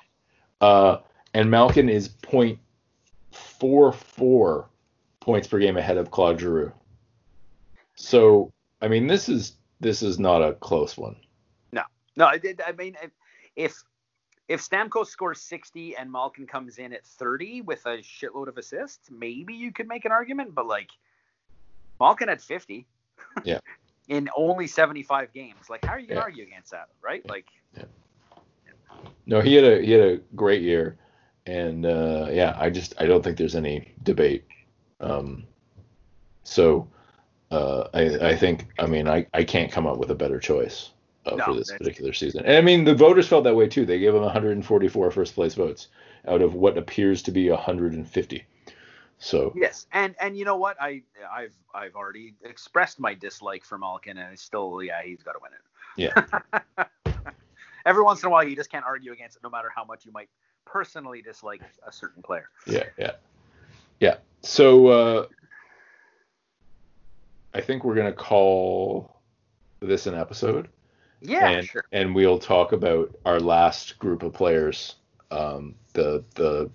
[0.62, 1.00] Uh,
[1.34, 4.66] and Malkin is 0.44
[5.20, 6.72] points per game ahead of Claude Giroux.
[7.96, 11.16] So, I mean, this is this is not a close one.
[11.72, 11.84] No,
[12.16, 12.26] no.
[12.26, 12.62] I did.
[12.66, 12.96] I mean,
[13.56, 13.84] if
[14.48, 19.10] if Stamkos scores 60 and Malkin comes in at 30 with a shitload of assists,
[19.10, 20.54] maybe you could make an argument.
[20.54, 20.90] But like,
[22.00, 22.86] Malkin had 50.
[23.46, 23.60] Yeah.
[24.10, 25.70] in only 75 games.
[25.70, 26.24] Like, how are you gonna Yeah.
[26.26, 27.28] argue against that, right?
[27.30, 27.46] Like,
[29.26, 30.98] No, he had a he had a great year,
[31.46, 34.46] and uh, yeah, I just I don't think there's any debate.
[35.00, 35.48] Um,
[36.44, 36.88] so
[37.54, 40.90] uh, I I think I mean I I can't come up with a better choice
[41.26, 42.46] uh, No, for this particular season.
[42.46, 43.86] And I mean the voters felt that way too.
[43.86, 45.88] They gave him 144 first place votes
[46.28, 48.46] out of what appears to be 150.
[49.20, 50.82] So yes, and and you know what?
[50.82, 55.34] I I've I've already expressed my dislike for Malkin, and I still yeah he's got
[55.34, 55.62] to win it.
[55.96, 56.84] Yeah.
[57.86, 60.06] Every once in a while, you just can't argue against it, no matter how much
[60.06, 60.30] you might
[60.66, 62.50] personally dislike a certain player.
[62.66, 63.12] Yeah, yeah,
[64.00, 64.16] yeah.
[64.42, 65.26] So uh,
[67.54, 69.20] I think we're gonna call
[69.80, 70.70] this an episode.
[71.22, 71.86] Yeah, and, sure.
[71.92, 74.96] And we'll talk about our last group of players,
[75.32, 76.70] um, the the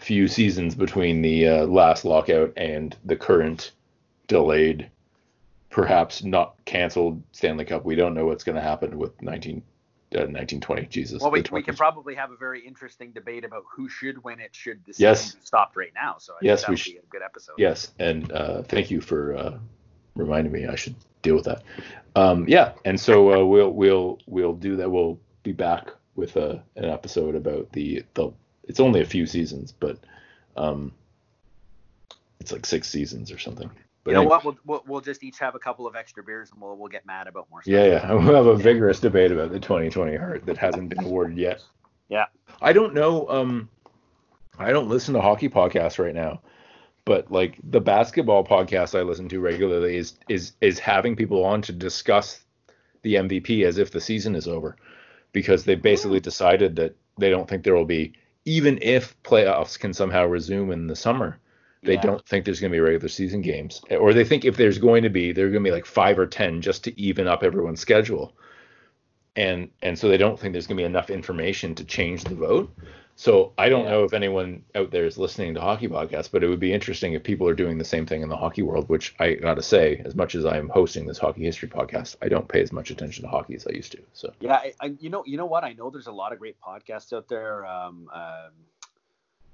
[0.00, 3.70] few seasons between the uh, last lockout and the current
[4.26, 4.90] delayed,
[5.70, 7.84] perhaps not canceled Stanley Cup.
[7.84, 9.58] We don't know what's going to happen with 19,
[10.16, 10.86] uh, 1920.
[10.86, 11.22] Jesus.
[11.22, 14.54] Well, we, we can probably have a very interesting debate about who should win it
[14.54, 15.36] should this Yes.
[15.44, 16.16] stopped right now.
[16.18, 17.54] So I Yes, think that we should- be a good episode.
[17.56, 19.36] Yes, and uh, thank you for
[20.16, 20.66] uh, reminding me.
[20.66, 21.62] I should deal with that.
[22.16, 24.90] Um, yeah, and so uh, we'll we'll we'll do that.
[24.90, 28.32] We'll be back with a, an episode about the the.
[28.66, 29.98] It's only a few seasons, but
[30.56, 30.92] um,
[32.40, 33.70] it's like six seasons or something.
[34.04, 34.56] But You know anyway, what?
[34.66, 37.26] We'll, we'll just each have a couple of extra beers and we'll we'll get mad
[37.26, 37.72] about more stuff.
[37.72, 38.12] Yeah, yeah.
[38.12, 41.62] We'll have a vigorous debate about the 2020 Hart that hasn't been awarded yet.
[42.08, 42.26] Yeah.
[42.60, 43.26] I don't know.
[43.28, 43.68] Um,
[44.58, 46.40] I don't listen to hockey podcasts right now,
[47.04, 51.62] but like the basketball podcast I listen to regularly is is is having people on
[51.62, 52.44] to discuss
[53.02, 54.76] the MVP as if the season is over,
[55.32, 56.24] because they basically hmm.
[56.24, 58.12] decided that they don't think there will be
[58.46, 61.38] even if playoffs can somehow resume in the summer.
[61.82, 62.02] They Yeah.
[62.02, 65.02] don't think there's going to be regular season games, or they think if there's going
[65.02, 67.80] to be, they're going to be like five or ten just to even up everyone's
[67.80, 68.32] schedule,
[69.36, 72.34] and and so they don't think there's going to be enough information to change the
[72.34, 72.74] vote.
[73.16, 73.90] So I don't Yeah.
[73.92, 77.12] know if anyone out there is listening to hockey podcasts, but it would be interesting
[77.12, 78.88] if people are doing the same thing in the hockey world.
[78.88, 82.28] Which I got to say, as much as I'm hosting this hockey history podcast, I
[82.28, 84.02] don't pay as much attention to hockey as I used to.
[84.14, 85.62] So Yeah, I, I, you know, you know what?
[85.62, 87.64] I know there's a lot of great podcasts out there.
[87.66, 88.50] Um, um,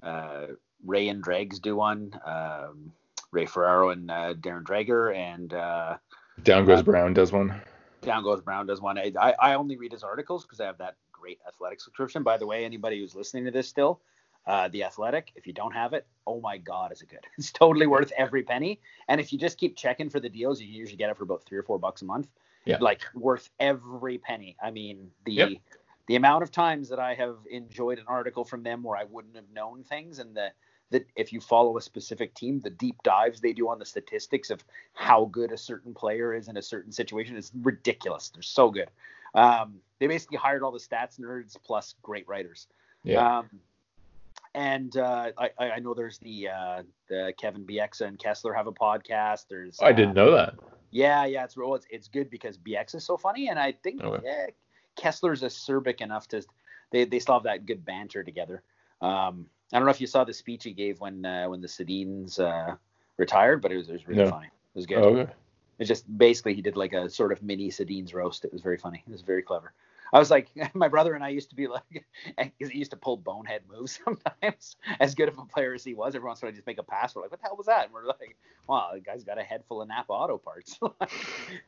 [0.02, 0.46] uh,
[0.84, 2.18] Ray and Dregs do one.
[2.24, 2.92] Um,
[3.32, 5.98] Ray Ferraro and uh, Darren Dreger, and uh,
[6.42, 7.60] Down Goes Uh, Brown does one.
[8.00, 8.98] Down Goes Brown does one.
[8.98, 12.22] I, I I only read his articles because I have that great athletic subscription.
[12.22, 14.00] By the way, anybody who's listening to this still,
[14.46, 17.26] uh, the athletic, if you don't have it, oh my God, is it good?
[17.38, 18.80] It's totally worth every penny.
[19.08, 21.44] And if you just keep checking for the deals, you usually get it for about
[21.44, 22.28] three or four bucks a month.
[22.64, 22.78] Yeah.
[22.80, 24.56] Like worth every penny.
[24.62, 25.50] I mean, the Yep.
[26.06, 29.36] the amount of times that I have enjoyed an article from them where I wouldn't
[29.36, 30.50] have known things and the
[30.90, 34.50] that if you follow a specific team, the deep dives they do on the statistics
[34.50, 38.28] of how good a certain player is in a certain situation is ridiculous.
[38.30, 38.90] They're so good.
[39.34, 42.66] Um, they basically hired all the stats nerds plus great writers.
[43.04, 43.38] Yeah.
[43.38, 43.50] Um,
[44.54, 48.72] and uh, I, I know there's the uh, the Kevin Bieksa and Kesler have a
[48.72, 49.46] podcast.
[49.48, 50.54] There's I uh, didn't know that.
[50.90, 54.02] yeah, yeah, it's well, it's, it's good because BX is so funny, and I think
[54.02, 54.26] Okay.
[54.26, 54.46] yeah,
[54.98, 56.42] Kesler's acerbic enough to
[56.90, 58.62] they they still have that good banter together.
[59.00, 61.68] Um, I don't know if you saw the speech he gave when uh, when the
[61.68, 62.74] Sedins uh,
[63.18, 64.30] retired, but it was it was really No.
[64.30, 64.46] funny.
[64.46, 64.98] It was good.
[64.98, 65.32] Oh, okay.
[65.80, 68.44] It's just basically he did like a sort of mini Sedins roast.
[68.44, 69.02] It was very funny.
[69.08, 69.72] It was very clever.
[70.12, 72.04] I was like, my brother and I used to be like,
[72.58, 74.76] he used to pull bonehead moves sometimes.
[75.00, 76.78] As good of a player as he was, every once in a while, just make
[76.78, 77.14] a pass.
[77.14, 77.86] We're like, what the hell was that?
[77.86, 78.36] And we're like,
[78.68, 80.78] wow, the guy's got a head full of Napa auto parts.
[81.00, 81.12] Like,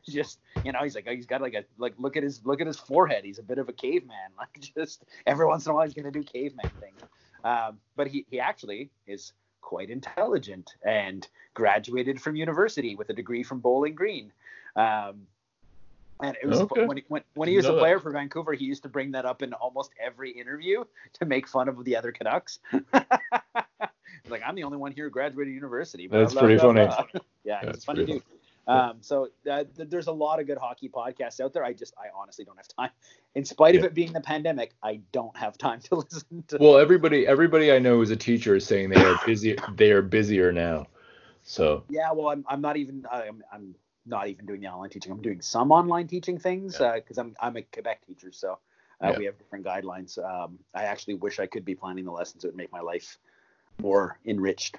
[0.07, 2.67] just, you know, he's like, he's got like a like, look at his look at
[2.67, 3.23] his forehead.
[3.23, 4.31] He's a bit of a caveman.
[4.37, 7.01] Like, just every once in a while, he's gonna do caveman things.
[7.43, 9.33] Um, but he he actually is
[9.63, 14.31] quite intelligent and graduated from university with a degree from Bowling Green.
[14.75, 15.25] Um,
[16.21, 16.85] and it was Okay.
[16.85, 18.03] when, he, when, when he was a player that.
[18.03, 20.83] for Vancouver, he used to bring that up in almost every interview
[21.13, 22.59] to make fun of the other Canucks.
[24.29, 26.07] Like, I'm the only one here who graduated university.
[26.07, 26.85] That's blah, pretty blah, funny.
[26.85, 27.05] blah."
[27.43, 28.23] yeah, That's it's funny dude.
[28.67, 31.65] Um, so uh, th- there's a lot of good hockey podcasts out there.
[31.65, 32.91] I just, I honestly don't have time.
[33.35, 33.87] In spite of Yeah.
[33.87, 36.57] it being the pandemic, I don't have time to listen to.
[36.59, 39.57] Well, everybody everybody I know who's a teacher is saying they are busy.
[39.75, 40.87] they are busier now.
[41.43, 45.11] So Yeah, well, I'm, I'm not even I'm, I'm not even doing the online teaching.
[45.11, 48.59] I'm doing some online teaching things because I'm I'm a Quebec teacher, so
[49.01, 49.17] uh, Yeah.
[49.17, 50.17] we have different guidelines.
[50.17, 52.43] Um, I actually wish I could be planning the lessons.
[52.45, 53.17] It would make my life
[53.81, 54.77] more enriched.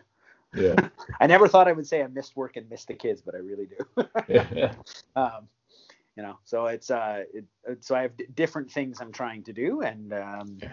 [0.55, 0.88] Yeah.
[1.20, 3.38] I never thought I would say I missed work and missed the kids, but I
[3.38, 4.05] really do.
[4.28, 4.74] yeah.
[5.16, 5.48] um,
[6.16, 7.44] you know, so it's uh, it,
[7.80, 10.72] so I have d- different things I'm trying to do, and um, Yeah.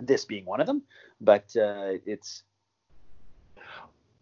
[0.00, 0.82] this being one of them.
[1.20, 2.42] But uh, it's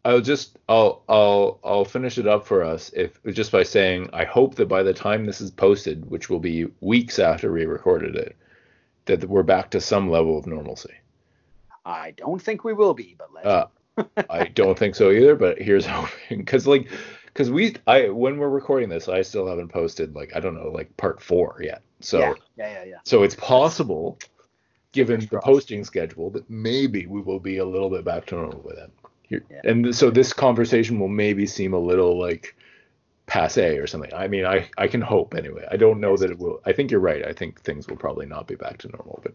[0.04, 4.24] I'll just I'll I'll I'll finish it up for us if just by saying I
[4.24, 8.14] hope that by the time this is posted, which will be weeks after we recorded
[8.14, 8.36] it,
[9.06, 10.94] that we're back to some level of normalcy.
[11.84, 13.46] I don't think we will be, but let's.
[13.46, 13.66] Uh,
[14.30, 16.88] I don't think so either, but here's hoping because like
[17.26, 20.70] because we I when we're recording this, I still haven't posted like I don't know
[20.70, 21.82] like part four yet.
[22.00, 22.96] So yeah, yeah, yeah, yeah.
[23.04, 24.18] so it's possible,
[24.92, 28.60] given the posting schedule, that maybe we will be a little bit back to normal
[28.64, 28.90] with then.
[29.28, 29.60] You're- Yeah.
[29.64, 32.54] And so this conversation will maybe seem a little like
[33.26, 34.12] passe or something.
[34.14, 35.66] I mean, I I can hope anyway.
[35.70, 36.60] I don't know that it will.
[36.66, 37.26] I think you're right.
[37.26, 39.32] I think things will probably not be back to normal, but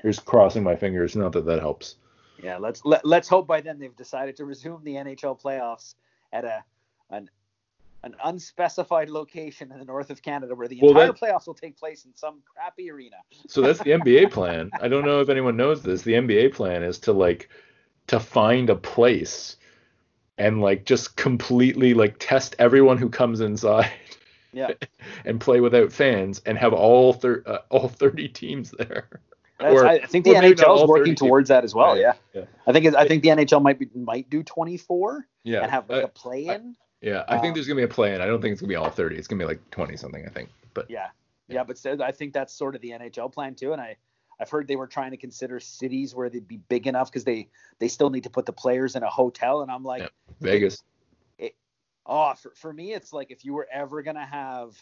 [0.00, 1.16] here's crossing my fingers.
[1.16, 1.96] Not that that helps.
[2.42, 5.94] Yeah, let's let, let's hope by then they've decided to resume the NHL playoffs
[6.32, 6.64] at a
[7.10, 7.30] an
[8.02, 11.54] an unspecified location in the north of Canada where the Well, entire that- playoffs will
[11.54, 13.16] take place in some crappy arena.
[13.48, 14.70] So that's the NBA plan.
[14.80, 16.02] I don't know if anyone knows this.
[16.02, 17.48] The NBA plan is to like
[18.08, 19.56] to find a place
[20.38, 23.90] and like just completely like test everyone who comes inside
[24.52, 24.72] Yeah.
[25.24, 29.08] and play without fans and have all thir- uh, all 30 teams there.
[29.60, 31.92] Or- I, think the NHL is working 30 towards that as well.
[31.92, 32.12] Right, Yeah.
[32.34, 32.44] yeah.
[32.66, 35.60] I think I think the NHL might be might do 24 Yeah.
[35.62, 36.76] and have like a play in.
[37.00, 38.20] yeah, I think um, there's going to be a play in.
[38.20, 39.16] I don't think it's going to be all 30.
[39.16, 40.50] It's going to be like 20 something, I think.
[40.74, 41.08] But Yeah.
[41.48, 43.72] Yeah, but so I think that's sort of the NHL plan too.
[43.72, 43.96] And I
[44.38, 47.48] I've heard they were trying to consider cities where they'd be big enough because they
[47.78, 49.62] they still need to put the players in a hotel.
[49.62, 50.08] And I'm like, Yeah.
[50.40, 50.82] Vegas.
[52.04, 54.76] oh, for, for me, it's like if you were ever gonna have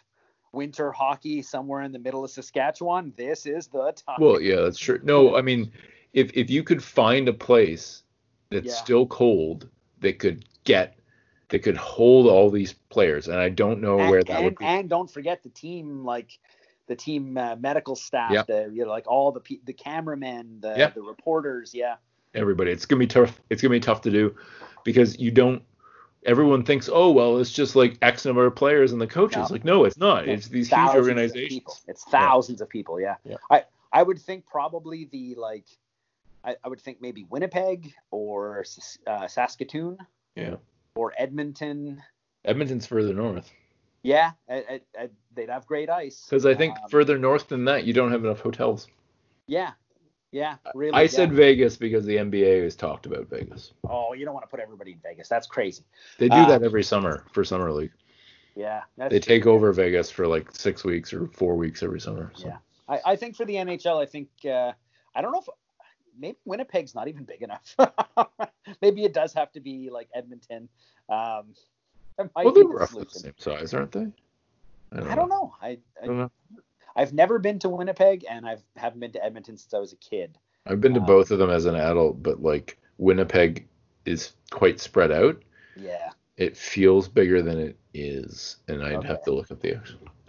[0.54, 4.16] winter hockey somewhere in the middle of Saskatchewan, this is the time.
[4.18, 5.00] Well, yeah, that's true.
[5.02, 5.72] No, I mean,
[6.12, 8.02] if if you could find a place
[8.50, 8.72] that's Yeah.
[8.74, 9.68] still cold
[10.00, 10.98] that could get
[11.50, 14.58] that could hold all these players, and I don't know and, where that and, would
[14.58, 14.64] be.
[14.64, 16.38] and don't forget the team like
[16.86, 18.42] the team uh, medical staff, Yeah.
[18.46, 20.90] the you know like all the pe- the cameramen, the Yeah.
[20.90, 21.96] the reporters, yeah.
[22.34, 23.40] Everybody, it's gonna be tough.
[23.50, 24.34] It's gonna be tough to do
[24.84, 25.62] because you don't.
[26.24, 29.36] Everyone thinks, oh well, it's just like X number of players and the coaches.
[29.36, 29.46] No.
[29.50, 30.26] Like, no, it's not.
[30.26, 31.82] No, It's these huge organizations.
[31.86, 33.00] It's thousands of people.
[33.00, 33.16] Yeah.
[33.24, 33.36] Yeah.
[33.50, 35.66] I I would think probably the like
[36.42, 38.64] I, I would think maybe Winnipeg or
[39.06, 39.98] uh, Saskatoon
[40.36, 40.56] Yeah,
[40.94, 42.02] or Edmonton.
[42.44, 43.50] Edmonton's further north
[44.02, 46.26] Yeah, I, I, I, they'd have great ice.
[46.28, 48.88] because I think Um, further north than that, you don't have enough hotels.
[49.46, 49.70] Yeah.
[50.34, 50.56] Yeah.
[50.74, 50.92] Really.
[50.92, 51.08] I yeah.
[51.08, 53.72] said Vegas because the NBA has talked about Vegas.
[53.88, 55.28] Oh, you don't want to put everybody in Vegas.
[55.28, 55.84] That's crazy.
[56.18, 57.92] They do Uh, that every summer for summer league.
[58.56, 58.82] Yeah.
[58.96, 59.36] That's They true.
[59.36, 62.32] take over Vegas for like six weeks or four weeks every summer.
[62.34, 62.48] So.
[62.48, 62.56] Yeah.
[62.88, 64.72] I, I think for the NHL, I think uh,
[65.14, 65.46] I don't know if
[66.18, 67.76] maybe Winnipeg's not even big enough.
[68.82, 70.68] maybe it does have to be like Edmonton.
[71.08, 71.54] Um,
[72.18, 74.08] might Well, they're roughly the same size, aren't they?
[74.90, 75.54] I don't know.
[75.62, 76.30] I, I don't know.
[76.96, 79.96] I've never been to Winnipeg, and I've haven't been to Edmonton since I was a
[79.96, 80.38] kid.
[80.66, 83.66] I've been to Uh, both of them as an adult, but like Winnipeg
[84.06, 85.42] is quite spread out.
[85.76, 86.10] Yeah.
[86.36, 89.08] It feels bigger than it is, and I'd Okay.
[89.08, 89.78] have to look up the.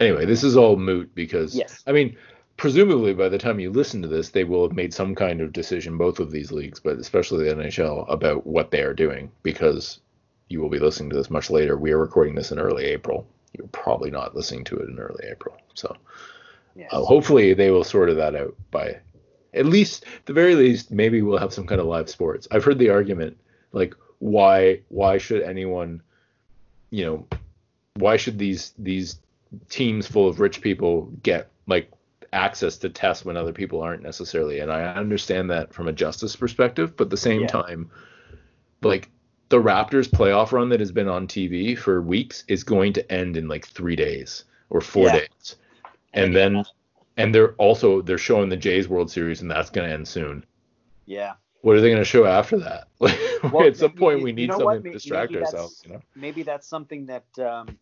[0.00, 1.82] Anyway, this is all moot because Yes.
[1.86, 2.16] I mean,
[2.56, 5.52] presumably by the time you listen to this, they will have made some kind of
[5.52, 10.00] decision, both of these leagues, but especially the NHL, about what they are doing because
[10.48, 11.76] you will be listening to this much later.
[11.76, 13.26] We are recording this in early April.
[13.56, 15.96] You're probably not listening to it in early April, so.
[16.76, 16.90] Yes.
[16.92, 18.98] Uh, hopefully they will sort of that out by
[19.54, 22.78] at least the very least maybe we'll have some kind of live sports i've heard
[22.78, 23.34] the argument
[23.72, 26.02] like why why should anyone
[26.90, 27.26] you know
[27.94, 29.18] why should these these
[29.70, 31.90] teams full of rich people get like
[32.34, 36.36] access to tests when other people aren't necessarily and i understand that from a justice
[36.36, 37.46] perspective but at the same Yeah.
[37.46, 37.90] time
[38.82, 39.08] like
[39.48, 43.36] the raptors playoff run that has been on tv for weeks is going to end
[43.38, 45.20] in like three days or four Yeah.
[45.20, 45.56] days
[46.16, 46.64] and then
[47.16, 50.44] and they're also they're showing the Jays World Series and that's going to end soon.
[51.06, 51.34] yeah.
[51.62, 52.88] What are they going to show after that?
[53.00, 54.84] Like, Well, at some you- point you- we you need know something what?
[54.84, 56.00] to distract maybe ourselves, you know.
[56.14, 57.76] maybe that's something that um,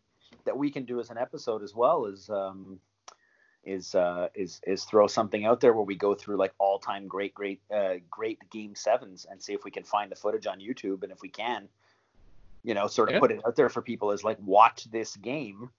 [0.45, 2.80] that we can do as an episode as well is um,
[3.64, 7.07] is uh, is is throw something out there where we go through like all time
[7.07, 10.59] great great uh, great game sevens and see if we can find the footage on
[10.61, 11.68] YouTube and if we can
[12.62, 13.20] you know sort of Yeah.
[13.20, 15.70] put it out there for people as like watch this game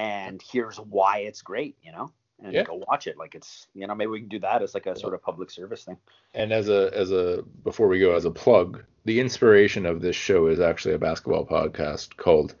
[0.00, 2.10] and here's why it's great you know
[2.44, 2.64] and Yeah.
[2.64, 4.96] go watch it like it's you know maybe we can do that as like a
[4.96, 5.98] sort of public service thing
[6.34, 10.16] And as a as a before we go as a plug, the inspiration of this
[10.16, 12.54] show is actually a basketball podcast called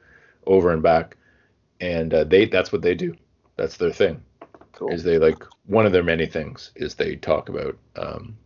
[0.46, 1.16] Over and Back,
[1.80, 3.16] and uh, they that's what they do.
[3.56, 4.22] That's their thing.
[4.72, 8.36] cool Is they like one of their many things is they talk about um,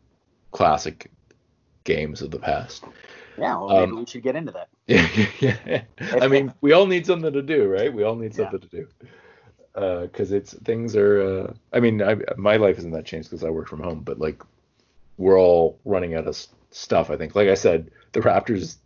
[0.53, 1.11] classic
[1.85, 2.85] games of the past.
[3.37, 4.69] yeah well maybe um, we should get into that
[5.41, 5.83] Yeah, yeah.
[6.21, 7.93] I mean, we all need something to do, right?
[7.93, 8.51] We all need Yeah.
[8.51, 8.89] something to do.
[9.75, 11.23] Because it's things are.
[11.23, 14.19] Uh, I mean, I, my life isn't that changed because I work from home, but
[14.19, 14.43] like
[15.17, 16.37] we're all running out of
[16.71, 17.11] stuff.
[17.11, 18.77] I think, like I said, the Raptors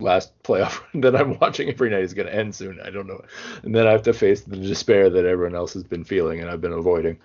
[0.00, 2.80] last playoff that I'm watching every night is going to end soon.
[2.80, 3.22] I don't know,
[3.62, 6.50] and then I have to face the despair that everyone else has been feeling and
[6.50, 7.18] I've been avoiding.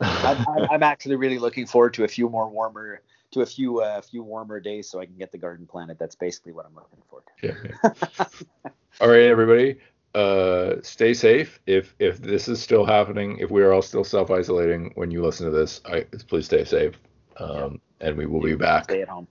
[0.00, 3.00] I'm, I'm- I'm actually really looking forward to a few more warmer
[3.34, 5.98] to a few uh, few warmer days so I can get the garden planted.
[5.98, 7.22] That's basically what I'm looking for.
[7.42, 7.54] Yeah.
[7.64, 8.24] yeah.
[9.00, 9.78] all right, everybody.
[10.14, 11.60] Uh, stay safe.
[11.66, 15.22] If if this is still happening, if we are all still self isolating when you
[15.22, 16.94] listen to this, I please stay safe.
[17.36, 18.84] Um, and we will be back.
[18.84, 19.26] Stay at home.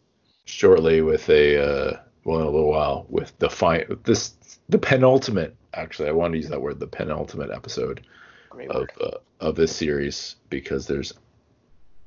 [0.45, 4.36] shortly with a uh, well in a little while with the fine this
[4.70, 8.06] the penultimate actually I want to use that word the penultimate episode
[8.49, 11.14] Great of uh, of this series because there's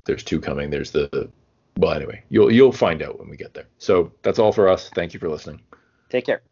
[0.07, 0.71] there's two coming.
[0.71, 1.31] There's the
[1.77, 3.67] well anyway you'll you'll find out when we get there.
[3.79, 4.91] So that's all for us.
[4.91, 5.61] Thank you for listening.
[6.09, 6.43] Take care.